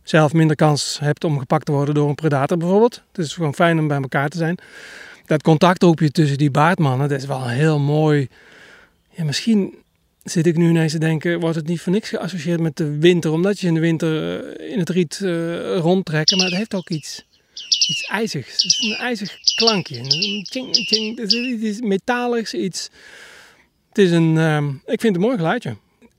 [0.04, 3.04] zelf minder kans hebt om gepakt te worden door een predator bijvoorbeeld.
[3.12, 4.58] Het is gewoon fijn om bij elkaar te zijn.
[5.26, 8.28] Dat contactroepje tussen die baardmannen, dat is wel heel mooi.
[9.10, 9.76] Ja, misschien
[10.24, 13.32] zit ik nu ineens te denken, wordt het niet voor niks geassocieerd met de winter,
[13.32, 16.90] omdat je in de winter eh, in het riet uh, rondtrekken, maar het heeft ook
[16.90, 17.26] iets,
[17.88, 18.52] iets ijzigs.
[18.52, 20.02] Het is een ijzig klankje.
[20.08, 20.48] Tjing,
[20.88, 22.90] tjing, het is iets metaligs, iets...
[23.90, 25.78] Het is een, uh, ik vind het een mooi geluidje.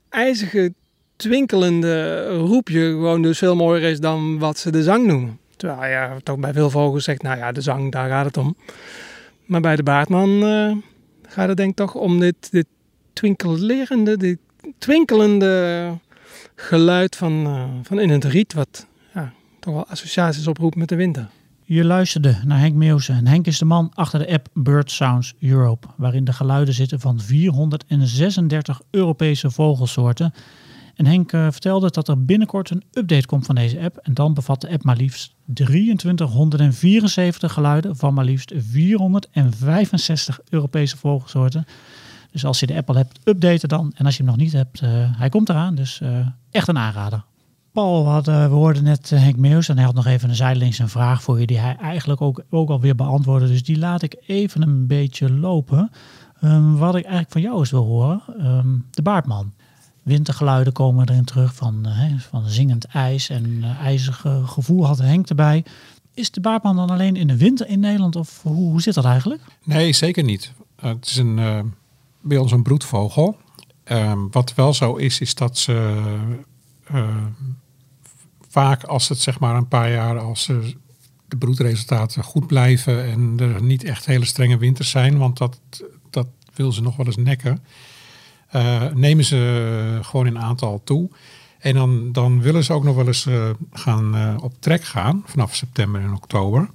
[0.09, 0.73] IJzige
[1.15, 5.39] twinkelende roepje gewoon dus veel mooier is dan wat ze de zang noemen.
[5.57, 8.55] Terwijl ja, toch bij veel vogels zegt, nou ja, de zang, daar gaat het om.
[9.45, 10.75] Maar bij de baardman uh,
[11.27, 12.67] gaat het denk ik toch om dit, dit
[13.13, 14.37] twinkelerende, dit
[14.77, 15.91] twinkelende
[16.55, 20.95] geluid van, uh, van in het riet, wat ja, toch wel associaties oproept met de
[20.95, 21.29] winter.
[21.63, 25.33] Je luisterde naar Henk Meeuwse en Henk is de man achter de app Bird Sounds
[25.39, 30.33] Europe, waarin de geluiden zitten van 436 Europese vogelsoorten
[30.95, 33.97] En Henk eh, vertelde dat er binnenkort een update komt van deze app.
[33.97, 41.65] En dan bevat de app maar liefst 2374 geluiden van maar liefst 465 Europese vogelsoorten.
[42.31, 43.91] Dus als je de app al hebt, updaten dan.
[43.95, 45.75] En als je hem nog niet hebt, eh, hij komt eraan.
[45.75, 47.23] Dus eh, echt een aanrader.
[47.71, 50.79] Paul, we, we hoorden net eh, Henk Meus en hij had nog even een zijdelings
[50.79, 53.47] een vraag voor je die hij eigenlijk ook, ook alweer beantwoordde.
[53.47, 55.91] Dus die laat ik even een beetje lopen.
[56.41, 59.53] Ehm, wat ik eigenlijk van jou eens wil horen, ehm, de baardman.
[60.07, 64.97] Wintergeluiden komen erin terug van, eh, van zingend ijs en eh, ijzig eh, gevoel had
[64.97, 65.65] Henk erbij.
[66.13, 69.41] Is de baardman dan alleen in de winter in Nederland of hoe, zit dat eigenlijk?
[69.63, 70.51] Nee, zeker niet.
[70.75, 71.59] Eh, het is een, eh,
[72.21, 73.37] bij ons een broedvogel.
[73.83, 76.05] Ehm, wat wel zo is, is dat ze
[78.49, 80.45] vaak als het zeg maar een paar jaar, als
[81.27, 85.59] de broedresultaten goed blijven en er niet echt hele strenge winters zijn, want dat,
[86.09, 87.63] dat wil ze nog wel eens nekken,
[88.93, 91.09] nemen ze gewoon in aantal toe.
[91.59, 95.23] En dan, dan willen ze ook nog wel eens eh, gaan eh, op trek gaan
[95.25, 96.69] vanaf september en oktober.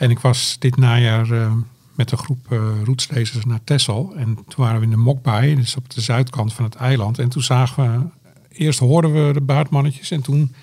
[0.00, 1.52] En ik was dit najaar eh,
[1.94, 4.12] met een groep uh, naar Texel.
[4.16, 7.18] En toen waren we in de Mokbaai, dus op de zuidkant van het eiland.
[7.18, 10.54] En toen zagen we, eerst hoorden we de baardmannetjes en toen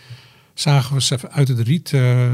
[0.54, 2.28] zagen we ze uit het riet eh,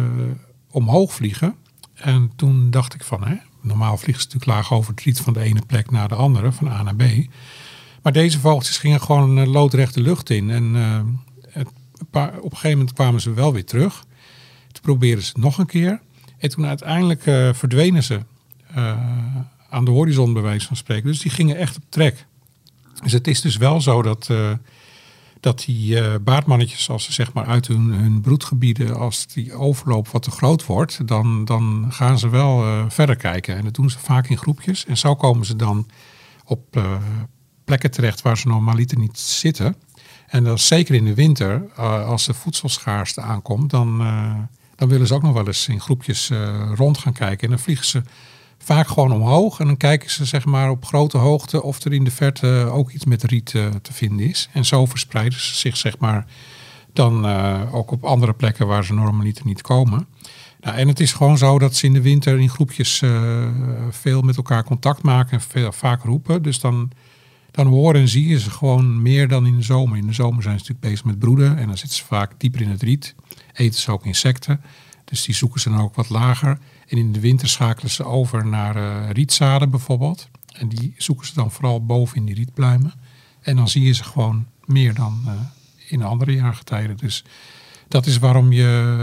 [0.72, 1.56] omhoog vliegen.
[1.94, 5.34] En toen dacht ik van, hè, normaal vliegen ze natuurlijk laag over het riet van
[5.34, 7.04] de ene plek naar de andere, van A naar B.
[8.04, 10.50] Maar deze vogeltjes gingen gewoon uh, loodrecht de lucht in.
[10.50, 10.76] En
[11.54, 11.62] eh,
[12.42, 14.06] op een gegeven moment kwamen ze wel weer terug.
[14.72, 16.02] Toen probeerden ze het nog een keer.
[16.38, 18.20] En toen uiteindelijk eh, verdwenen ze
[18.74, 18.98] eh,
[19.70, 21.08] aan de horizon, bij wijze van spreken.
[21.08, 22.26] Dus die gingen echt op trek.
[23.04, 24.52] Dus het is dus wel zo dat, eh,
[25.44, 30.08] dat die eh, baardmannetjes, als ze zeg maar uit hun, hun broedgebieden, als die overloop
[30.08, 33.56] wat te groot wordt, dan, dan gaan ze wel eh, verder kijken.
[33.56, 34.86] En dat doen ze vaak in groepjes.
[34.86, 35.88] En zo komen ze dan
[36.46, 36.96] op eh,
[37.80, 39.76] plekken terecht waar ze normaliter niet zitten.
[40.28, 44.34] En dat zeker in de winter, eh, als de voedselschaarste aankomt, dan, eh,
[44.76, 47.44] dan willen ze ook nog wel eens in groepjes eh, rond gaan kijken.
[47.44, 48.02] En dan vliegen ze
[48.58, 52.04] vaak gewoon omhoog en dan kijken ze zeg maar op grote hoogte of er in
[52.04, 53.46] de verte ook iets met riet
[53.82, 54.50] te vinden is.
[54.52, 56.26] En zo verspreiden ze zich zeg maar
[56.94, 57.26] dan
[57.72, 60.08] ook op andere plekken waar ze normaliter niet komen.
[60.60, 63.02] Nou, en het is gewoon zo dat ze in de winter in groepjes
[63.90, 66.42] veel met elkaar contact maken en veel, vaak roepen.
[66.42, 66.92] Dus dan,
[67.54, 69.98] dan horen en zie je ze gewoon meer dan in de zomer.
[69.98, 72.62] In de zomer zijn ze natuurlijk bezig met broeden en dan zitten ze vaak dieper
[72.62, 73.16] in het riet.
[73.54, 74.62] Eten ze ook insecten,
[75.06, 76.58] dus die zoeken ze dan ook wat lager.
[76.88, 80.30] En in de winter schakelen ze over naar eh, rietzaden bijvoorbeeld.
[80.54, 82.94] En die zoeken ze dan vooral boven in die rietpluimen.
[83.42, 85.34] En dan zie je ze gewoon meer dan eh,
[85.88, 86.98] in andere jaargetijden.
[86.98, 87.24] Dus
[87.88, 88.96] dat is waarom je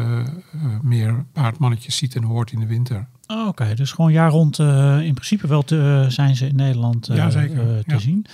[0.53, 3.07] eh, meer paardmannetjes ziet en hoort in de winter.
[3.31, 6.57] Oh, Oké, dus gewoon jaar rond eh, in principe wel te, eh, zijn ze in
[6.57, 7.57] Nederland eh, Ja, zeker.
[7.85, 7.99] te Ja.
[7.99, 8.27] zien.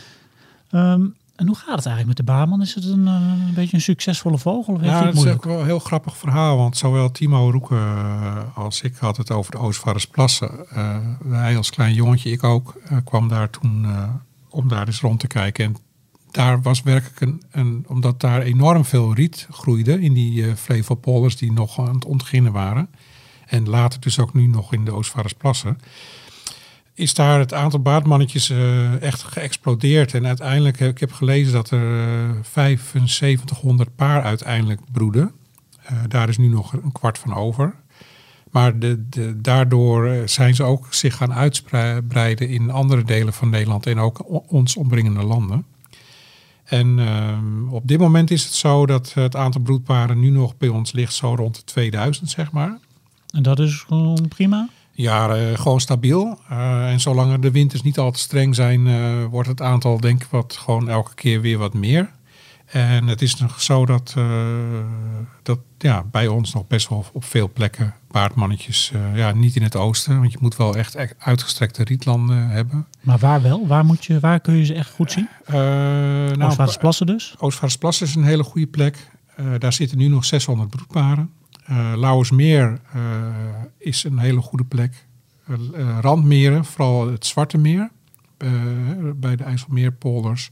[0.71, 1.05] Ehm,
[1.37, 2.63] en hoe gaat het eigenlijk met de baarman?
[2.63, 5.67] Is het een, een beetje een succesvolle vogel of Ja, dat is ook wel een
[5.67, 6.57] heel grappig verhaal.
[6.57, 10.51] Want zowel Timo Roeken als ik had het over de Oostvaardersplassen.
[11.29, 13.87] Hij als klein jongetje, ik ook, kwam daar toen
[14.49, 15.65] om daar eens rond te kijken.
[15.65, 15.77] En
[16.31, 21.37] daar was werkelijk een, een omdat daar enorm veel riet groeide in die eh Flevopolders
[21.37, 22.89] die nog aan het ontginnen waren.
[23.47, 25.79] En later dus ook nu nog in de Oostvaardersplassen.
[26.95, 30.15] Is daar het aantal baardmannetjes eh, echt geëxplodeerd.
[30.15, 35.33] En uiteindelijk, heb ik heb gelezen dat er eh 7500 paar uiteindelijk broeden.
[35.83, 37.75] Eh, daar is nu nog een kwart van over.
[38.51, 43.51] Maar de, de, daardoor eh, zijn ze ook zich gaan uitbreiden in andere delen van
[43.51, 45.67] Nederland en ook ons omringende landen.
[46.65, 50.69] En ehm, op dit moment is het zo dat het aantal broedparen nu nog bij
[50.69, 52.79] ons ligt zo rond de 2000, zeg maar.
[53.31, 54.69] En dat is gewoon prima?
[54.97, 56.39] Ja, eh, gewoon stabiel.
[56.49, 60.23] Eh, en zolang de winters niet al te streng zijn, eh, wordt het aantal denk
[60.23, 62.11] ik wat gewoon elke keer weer wat meer.
[62.67, 64.15] En het is nog zo dat,
[65.43, 69.77] dat ja, bij ons nog best wel op veel plekken paardmannetjes, ja, niet in het
[69.77, 72.87] oosten, want je moet wel echt e- uitgestrekte rietlanden hebben.
[73.01, 73.67] Maar waar wel?
[73.67, 75.29] Waar, moet je, waar kun je ze echt goed zien?
[75.47, 77.35] Nou, Oostvaardersplassen dus?
[77.39, 79.11] Oostvaardersplassen is een hele goede plek.
[79.59, 81.31] Daar zitten nu nog 600 broedparen.
[81.67, 83.01] Eh Lauwersmeer eh,
[83.79, 85.07] is een hele goede plek.
[85.47, 87.91] Eh, Randmeren, vooral het Zwarte Meer,
[89.17, 90.51] bij de IJsselmeerpolders.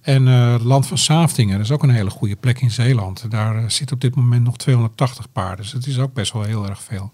[0.00, 3.30] En het land van Saaftingen, dat is ook een hele goede plek in Zeeland.
[3.30, 5.64] Daar eh, zit op dit moment nog 280 paarden.
[5.64, 7.10] Dus het is ook best wel heel erg veel.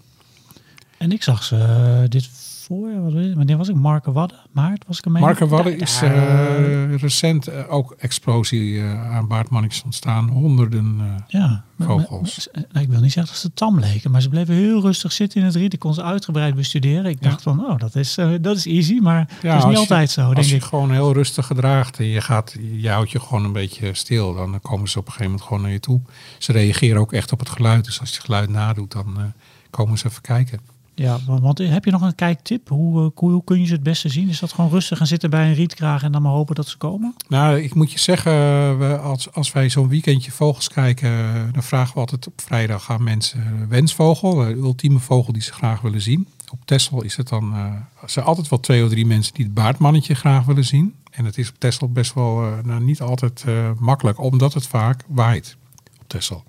[0.99, 2.29] En ik zag ze dit
[2.67, 2.89] voor,
[3.35, 3.75] wanneer was ik?
[3.75, 4.39] Marken Wadden?
[4.53, 5.23] Maart was ik ermee?
[5.23, 10.29] Marken Wadden is daar- eh, recent eh, ook explosie eh, aan baardmannetjes ontstaan.
[10.29, 10.97] Honderden.
[11.01, 12.49] eh, ja, vogels.
[12.73, 15.41] nou, ik wil niet zeggen dat ze tam leken, maar ze bleven heel rustig zitten
[15.41, 15.73] in het riet.
[15.73, 17.05] Ik kon ze uitgebreid bestuderen.
[17.11, 17.29] Ik Ja.
[17.29, 19.73] dacht van, oh, dat is, eh, dat is easy, maar Ja, dat is als niet
[19.73, 20.63] je- altijd zo, als denk je ik.
[20.63, 24.61] gewoon heel rustig gedraagt en je, gaat, je houdt je gewoon een beetje stil, dan
[24.63, 26.01] komen ze op een gegeven moment gewoon naar je toe.
[26.39, 27.85] Ze reageren ook echt op het geluid.
[27.85, 29.23] Dus als je het geluid nadoet, dan eh,
[29.71, 30.61] komen ze even kijken.
[30.99, 32.69] Ja, want, want heb je nog een kijktip?
[32.69, 34.29] Hoe, eh, hoe, kun je ze het beste zien?
[34.29, 36.77] Is dat gewoon rustig gaan zitten bij een rietkraag en dan maar hopen dat ze
[36.77, 37.15] komen?
[37.29, 38.33] Nou, ik moet je zeggen,
[38.79, 42.91] we, als, als wij zo'n weekendje vogels kijken, eh, dan vragen we altijd op vrijdag
[42.91, 46.27] aan mensen eh, wensvogel, eh, de ultieme vogel die ze graag willen zien.
[46.51, 47.61] Op Texel is het dan, eh,
[48.03, 50.95] er zijn altijd wel twee of drie mensen die het baardmannetje graag willen zien.
[51.11, 54.67] En het is op Texel best wel eh, nou, niet altijd eh, makkelijk, omdat het
[54.67, 55.57] vaak waait
[56.01, 56.45] op Texel.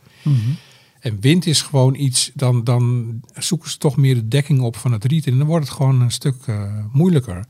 [1.08, 4.92] En wind is gewoon iets, dan, dan zoeken ze toch meer de dekking op van
[4.92, 5.28] het riet.
[5.28, 7.46] En dan wordt het gewoon een stuk eh, moeilijker.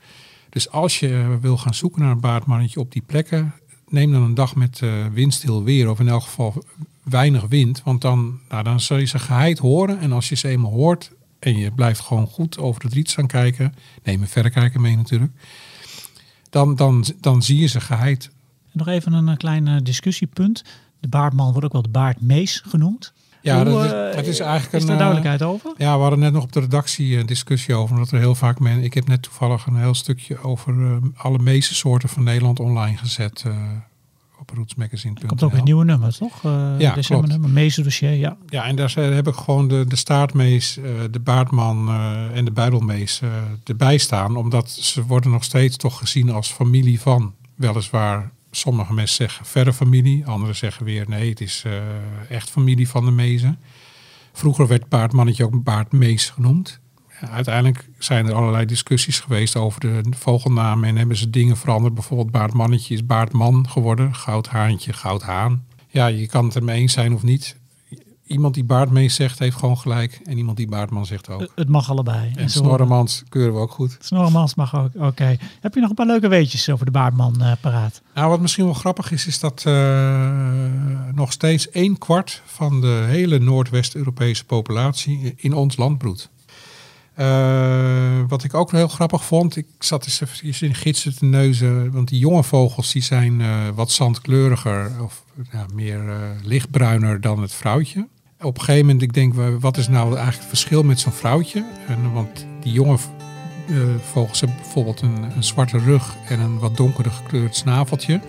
[0.50, 3.54] Dus als je wil gaan zoeken naar een baardmannetje op die plekken,
[3.88, 5.89] neem dan een dag met eh, windstil weer.
[5.89, 6.63] Of in elk geval
[7.04, 7.82] weinig wind.
[7.84, 10.00] Want dan, nou, dan zul je ze geheid horen.
[10.00, 13.28] En als je ze eenmaal hoort en je blijft gewoon goed over het riet staan
[13.28, 13.76] kijken.
[14.04, 15.32] Neem een verrekijker mee natuurlijk.
[16.50, 18.30] Dan, dan, dan zie je ze geheid.
[18.72, 20.63] Nog even een eh, klein discussiepunt.
[21.00, 23.13] De baardman wordt ook wel de baardmees genoemd.
[23.48, 24.88] Ja, Hoe, dat is, eh, het is eigenlijk Is een...
[24.88, 25.74] daar eh, duidelijkheid over?
[25.78, 27.96] Ja, we hadden net nog op de redactie een discussie over.
[27.96, 28.84] Omdat er heel vaak men.
[28.84, 32.98] Ik heb net toevallig een heel stukje over eh, alle meeste soorten van Nederland online
[32.98, 33.44] gezet.
[33.48, 33.56] eh,
[34.40, 35.28] op rootsmagazine.nl.
[35.28, 36.42] Komt ook een nieuwe nummer, toch?
[36.78, 38.38] Ja, decembernummer, meeste dossier, ja.
[38.48, 40.80] Ja, en daar heb ik gewoon de, de staartmees,
[41.12, 41.90] de baardman
[42.34, 43.22] en de buidelmees
[43.64, 44.36] erbij staan.
[44.36, 47.34] Omdat ze worden nog steeds toch gezien als familie van.
[47.56, 50.26] Weliswaar, sommige mensen zeggen verre familie.
[50.26, 51.82] Anderen zeggen weer nee, het is eh,
[52.30, 53.60] echt familie van de mezen.
[54.34, 56.80] Vroeger werd baardmannetje ook baardmees genoemd.
[57.20, 60.90] Uiteindelijk zijn er allerlei discussies geweest over de vogelnamen.
[60.90, 61.94] En hebben ze dingen veranderd.
[61.94, 64.16] Bijvoorbeeld baardmannetje is baardman geworden.
[64.16, 65.66] Goudhaantje, goudhaan.
[65.88, 67.58] Ja, je kan het ermee eens zijn of niet
[68.28, 70.20] iemand die baardmees zegt, heeft gewoon gelijk.
[70.24, 71.48] En iemand die baardman zegt ook.
[71.56, 72.32] Het mag allebei.
[72.36, 73.98] en zo- snorremans keuren we ook goed.
[74.00, 75.38] Snorremans mag ook, oké.
[75.62, 78.02] Heb je nog een paar leuke weetjes over de baardman eh, paraat?
[78.13, 80.32] Nou, wat misschien wel grappig is, is dat eh,
[81.13, 86.30] nog steeds een kwart van de hele Noordwest-Europese populatie in ons land broedt.
[87.13, 91.92] Eh, wat ik ook heel grappig vond, ik zat eens even in gidsen te neuzen,
[91.92, 93.42] want die jonge vogels die zijn
[93.76, 96.02] wat zandkleuriger of ja, meer
[96.44, 98.08] lichtbruiner dan het vrouwtje.
[98.41, 101.12] Op een gegeven moment, ik denk, wa- wat is nou eigenlijk het verschil met zo'n
[101.12, 101.65] vrouwtje?
[101.88, 102.97] En, want die jonge
[103.67, 103.76] eh,
[104.12, 108.19] vogels hebben bijvoorbeeld een, een zwarte rug en een wat donkerder gekleurd snaveltje.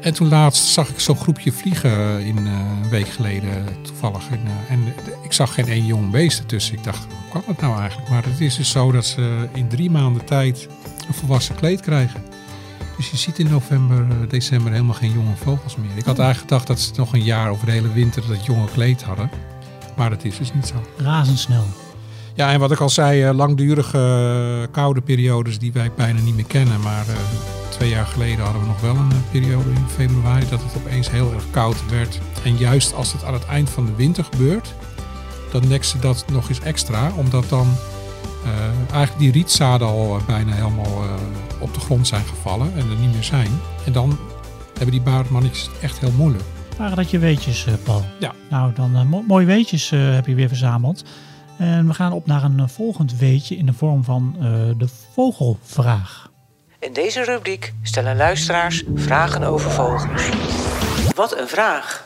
[0.00, 4.28] En toen laatst zag ik zo'n groepje vliegen in eh, een week geleden toevallig.
[4.30, 6.74] En, eh, en eh, ik zag geen één jong beest ertussen.
[6.74, 8.10] Ik dacht, hoe kan dat nou eigenlijk?
[8.10, 10.68] Maar het is dus zo dat ze in drie maanden tijd
[11.08, 12.22] een volwassen kleed krijgen.
[12.96, 15.96] Dus je ziet in november, eh, december helemaal geen jonge vogels meer.
[15.96, 18.66] Ik had eigenlijk gedacht dat ze nog een jaar over de hele winter dat jonge
[18.72, 19.30] kleed hadden.
[19.96, 20.74] Maar dat is dus niet zo.
[20.96, 21.64] Razendsnel.
[22.34, 23.98] Ja, en wat ik al zei, eh, langdurige
[24.62, 26.80] eh, koude periodes die wij bijna niet meer kennen.
[26.80, 27.04] Maar
[27.68, 31.32] twee jaar geleden hadden we nog wel een periode in februari dat het opeens heel
[31.32, 32.20] erg koud werd.
[32.44, 34.74] En juist als het aan het eind van de winter gebeurt,
[35.52, 37.12] dan dekt ze dat nog eens extra.
[37.16, 37.66] Omdat dan
[38.92, 41.04] eigenlijk die rietzaden al bijna helemaal
[41.66, 43.50] op de grond zijn gevallen en er niet meer zijn.
[43.86, 44.18] En dan
[44.74, 46.44] hebben die baardmannetjes het echt heel moeilijk.
[46.78, 48.04] Waren dat je weetjes, eh, Paul?
[48.20, 48.32] Ja.
[48.50, 51.04] Nou, dan eh, mo- mooie weetjes eh, heb je weer verzameld.
[51.58, 54.42] En we gaan op naar een volgend weetje in de vorm van eh,
[54.78, 56.30] de vogelvraag.
[56.78, 60.04] In deze rubriek stellen luisteraars vragen over vogels.
[61.14, 62.04] Wat een vraag!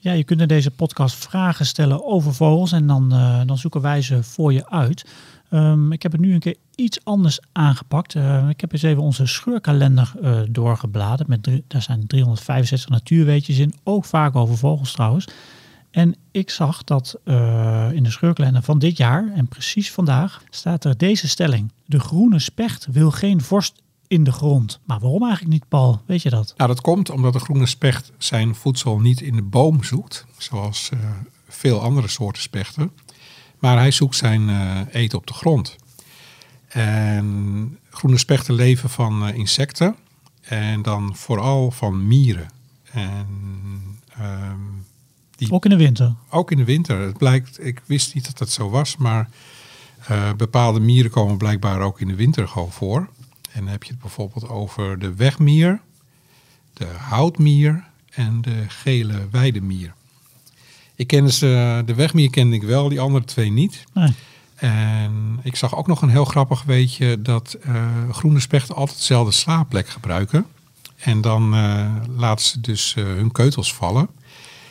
[0.00, 3.80] Ja, je kunt in deze podcast vragen stellen over vogels en dan, eh, dan zoeken
[3.80, 5.04] wij ze voor je uit.
[5.50, 8.14] Ehm, ik heb het nu een keer iets anders aangepakt.
[8.14, 11.28] Eh, ik heb eens even onze scheurkalender eh, doorgebladerd.
[11.28, 15.28] Met daar zijn 365 natuurweetjes in, ook vaak over vogels trouwens.
[15.90, 20.84] En ik zag dat eh, in de scheurkalender van dit jaar, en precies vandaag, staat
[20.84, 21.72] er deze stelling.
[21.86, 24.80] De groene specht wil geen vorst in de grond.
[24.84, 26.00] Maar waarom eigenlijk niet, Paul?
[26.06, 26.54] Weet je dat?
[26.56, 30.90] Nou, dat komt omdat de groene specht zijn voedsel niet in de boom zoekt, zoals
[31.48, 32.90] veel andere soorten spechten.
[33.58, 35.76] Maar hij zoekt zijn eh, eten op de grond.
[36.68, 39.96] En groene spechten leven van eh, insecten
[40.40, 42.48] en dan vooral van mieren.
[42.92, 43.26] En
[44.08, 44.56] ehm,
[45.36, 46.14] die Ook in de winter.
[46.30, 47.00] ook in de winter.
[47.00, 49.28] Het blijkt, ik wist niet dat dat zo was, maar
[50.06, 53.08] eh, bepaalde mieren komen blijkbaar ook in de winter gewoon voor.
[53.52, 55.80] En dan heb je het bijvoorbeeld over de wegmier,
[56.72, 59.94] de houtmier en de gele weidemier.
[60.98, 63.84] Ik kende ze, de wegmier kende ik wel, die andere twee niet.
[63.92, 64.14] Nee.
[64.54, 69.32] En ik zag ook nog een heel grappig weetje dat eh, groene spechten altijd dezelfde
[69.32, 70.46] slaapplek gebruiken.
[70.96, 74.08] En dan eh, laten ze dus eh, hun keutels vallen.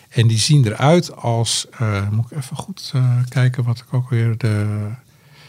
[0.09, 1.67] En die zien eruit als,
[2.11, 2.93] moet ik even goed
[3.29, 4.89] kijken wat ik ook weer, de,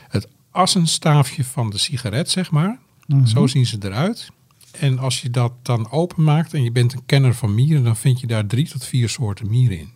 [0.09, 2.79] het assenstaafje van de sigaret, zeg maar.
[3.25, 4.31] Zo zien ze eruit.
[4.71, 8.21] En als je dat dan openmaakt en je bent een kenner van mieren, dan vind
[8.21, 9.93] je daar drie tot vier soorten mieren in.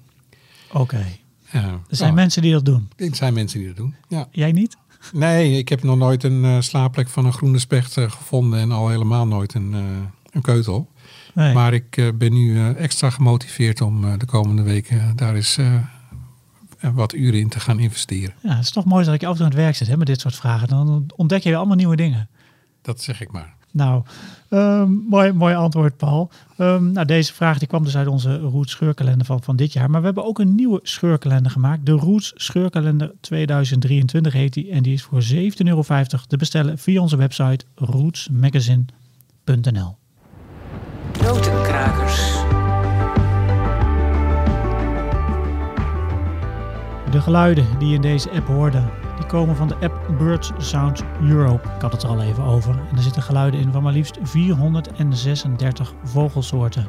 [0.73, 1.07] Oké.
[1.51, 2.89] Ja, Er zijn nou, mensen die dat doen.
[2.97, 3.95] Er zijn mensen die dat doen.
[4.09, 4.29] Ja.
[4.31, 4.77] Jij niet?
[5.13, 8.73] Nee, ik heb nog nooit een eh, slaapplek van een groene specht eh, gevonden en
[8.73, 9.81] al helemaal nooit een, eh,
[10.31, 10.91] een keutel.
[11.35, 11.55] Nee.
[11.55, 15.59] Maar ik ben nu extra gemotiveerd om de komende weken daar eens
[16.95, 18.35] wat uren in te gaan investeren.
[18.43, 19.97] Ja, het is toch mooi dat ik af en toe aan het werk zit hè,
[19.97, 20.69] met dit soort vragen.
[20.69, 22.29] Dan ontdek je weer allemaal nieuwe dingen.
[22.83, 23.55] Dat zeg ik maar.
[23.73, 24.03] Nou,
[24.49, 26.31] ehm, mooi, mooi antwoord, Paul.
[26.57, 29.91] Ehm, nou, deze vraag die kwam dus uit onze Roots scheurkalender van, van dit jaar.
[29.91, 31.87] Maar we hebben ook een nieuwe scheurkalender gemaakt.
[31.87, 34.71] De Roots scheurkalender 2023 heet die.
[34.71, 35.29] En die is voor 17,50
[35.65, 35.83] euro
[36.29, 39.97] te bestellen via onze website rootsmagazine.nl.
[41.23, 42.33] Notenkrakers.
[47.11, 49.02] De geluiden die je in deze app hoorde, die
[49.33, 51.69] komen van de app Birds Sound Europe.
[51.77, 52.71] Ik had het er al even over.
[52.91, 56.87] En er zitten geluiden in van maar liefst 436 vogelsoorten.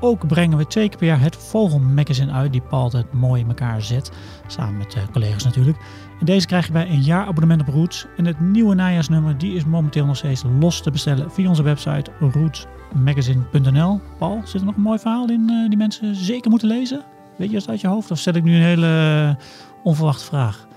[0.00, 3.48] Ook brengen we twee keer per jaar het Vogelmagazine uit, die Paul het mooi in
[3.48, 4.12] elkaar zet.
[4.46, 5.78] Samen met de collega's natuurlijk.
[6.20, 8.06] En deze krijg je bij een jaar abonnement op Roots.
[8.16, 12.10] En het nieuwe najaarsnummer die is momenteel nog steeds los te bestellen via onze website
[12.20, 14.00] rootsmagazine.nl.
[14.18, 17.04] Paul, zit er nog een mooi verhaal in eh, die mensen zeker moeten lezen?
[17.36, 18.10] Weet je dat uit je hoofd?
[18.10, 19.44] Of stel ik nu een hele eh,
[19.82, 20.67] onverwachte vraag?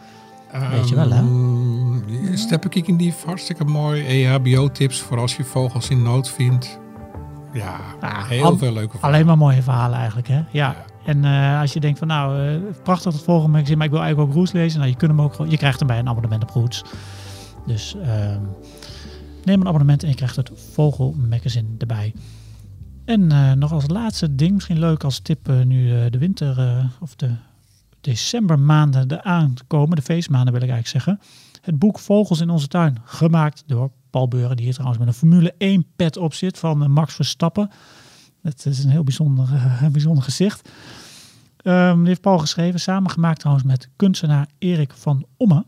[0.72, 1.24] Weet je wel, hè?
[2.30, 2.38] hè?
[2.38, 4.06] Steppenkiekkendief, hartstikke mooi.
[4.26, 6.80] EHBO-tips voor als je vogels in nood vindt.
[7.54, 9.16] Ja, Ah, heel al- veel leuke verhalen.
[9.16, 10.42] Alleen maar mooie verhalen eigenlijk, hè?
[10.52, 10.76] Ja.
[11.06, 14.02] En eh, als je denkt van nou, eh, prachtig het volgende magazine, maar ik wil
[14.02, 14.80] eigenlijk ook Roots lezen.
[14.80, 16.84] Nou, je, kunt hem ook, je krijgt hem bij een abonnement op Roots.
[17.66, 18.42] Dus ehm,
[19.44, 22.14] neem een abonnement en je krijgt het Vogelmagazine erbij.
[23.06, 27.32] En eh, nog als laatste ding, misschien leuk als tip nu de winter of de
[28.02, 29.96] decembermaanden eraan komen.
[29.96, 31.20] De feestmaanden wil ik eigenlijk zeggen.
[31.62, 35.20] Het boek Vogels in onze tuin, gemaakt door Paul Beuren, die hier trouwens met een
[35.20, 37.72] Formule 1 pet op zit van eh, Max Verstappen.
[38.42, 40.70] Het is een heel bijzonder, eh, bijzonder gezicht.
[41.58, 45.66] Ehm, die heeft Paul geschreven, samengemaakt trouwens met kunstenaar Erik van Omme.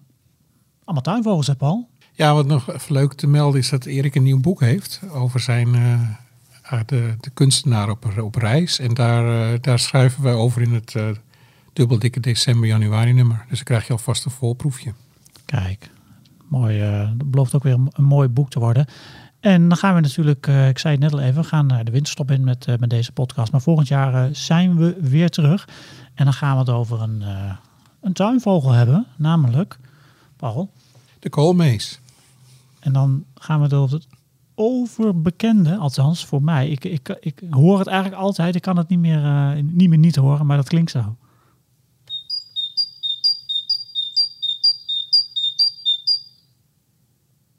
[0.83, 1.89] Allemaal tuinvogels, hè Paul?
[2.11, 5.39] Ja, wat nog even leuk te melden is dat Erik een nieuw boek heeft over
[5.39, 8.79] zijn eh, de, de kunstenaar op, op reis.
[8.79, 10.95] En daar, daar schrijven wij over in het
[11.73, 13.45] eh dubbeldikke december-januari nummer.
[13.49, 14.93] Dus dan krijg je alvast een voorproefje.
[15.45, 15.89] Kijk,
[16.47, 16.81] mooi.
[16.81, 18.85] eh, dat belooft ook weer een, een mooi boek te worden.
[19.39, 21.91] En dan gaan we natuurlijk, eh, ik zei het net al even, we gaan de
[21.91, 23.51] winterstop in met, eh, met deze podcast.
[23.51, 25.67] Maar volgend jaar zijn we weer terug.
[26.13, 27.23] En dan gaan we het over een,
[28.01, 29.77] een tuinvogel hebben, namelijk,
[30.35, 30.71] Paul.
[31.19, 31.99] De koolmees.
[32.79, 34.07] En dan gaan we het over het
[34.55, 36.69] overbekende, althans voor mij.
[36.69, 40.15] Ik, ik, ik hoor het eigenlijk altijd, ik kan het niet meer, niet meer niet
[40.15, 41.15] horen, maar dat klinkt zo.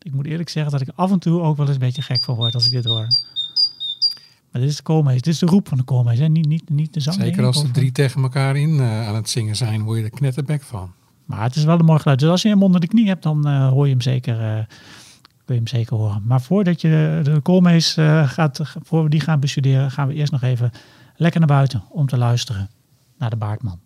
[0.04, 2.24] Ik moet eerlijk zeggen dat ik af en toe ook wel eens een beetje gek
[2.24, 3.06] van word als ik dit hoor.
[4.50, 6.28] Maar dit is de koolmees, dit is de roep van de koolmees, hè?
[6.28, 7.16] Niet, niet, niet de zang.
[7.16, 10.10] Zeker als de drie tegen elkaar in eh, aan het zingen zijn, word je er
[10.10, 10.92] knetterbek van.
[11.24, 12.18] Maar het is wel een mooi geluid.
[12.18, 14.64] Dus als je hem onder de knie hebt, dan eh, hoor je hem zeker, eh,
[15.44, 16.22] kun je hem zeker horen.
[16.24, 20.32] Maar voordat je de koolmees eh, gaat, voor we die gaan bestuderen, gaan we eerst
[20.32, 20.70] nog even
[21.16, 22.70] lekker naar buiten om te luisteren
[23.18, 23.80] naar de Baardman.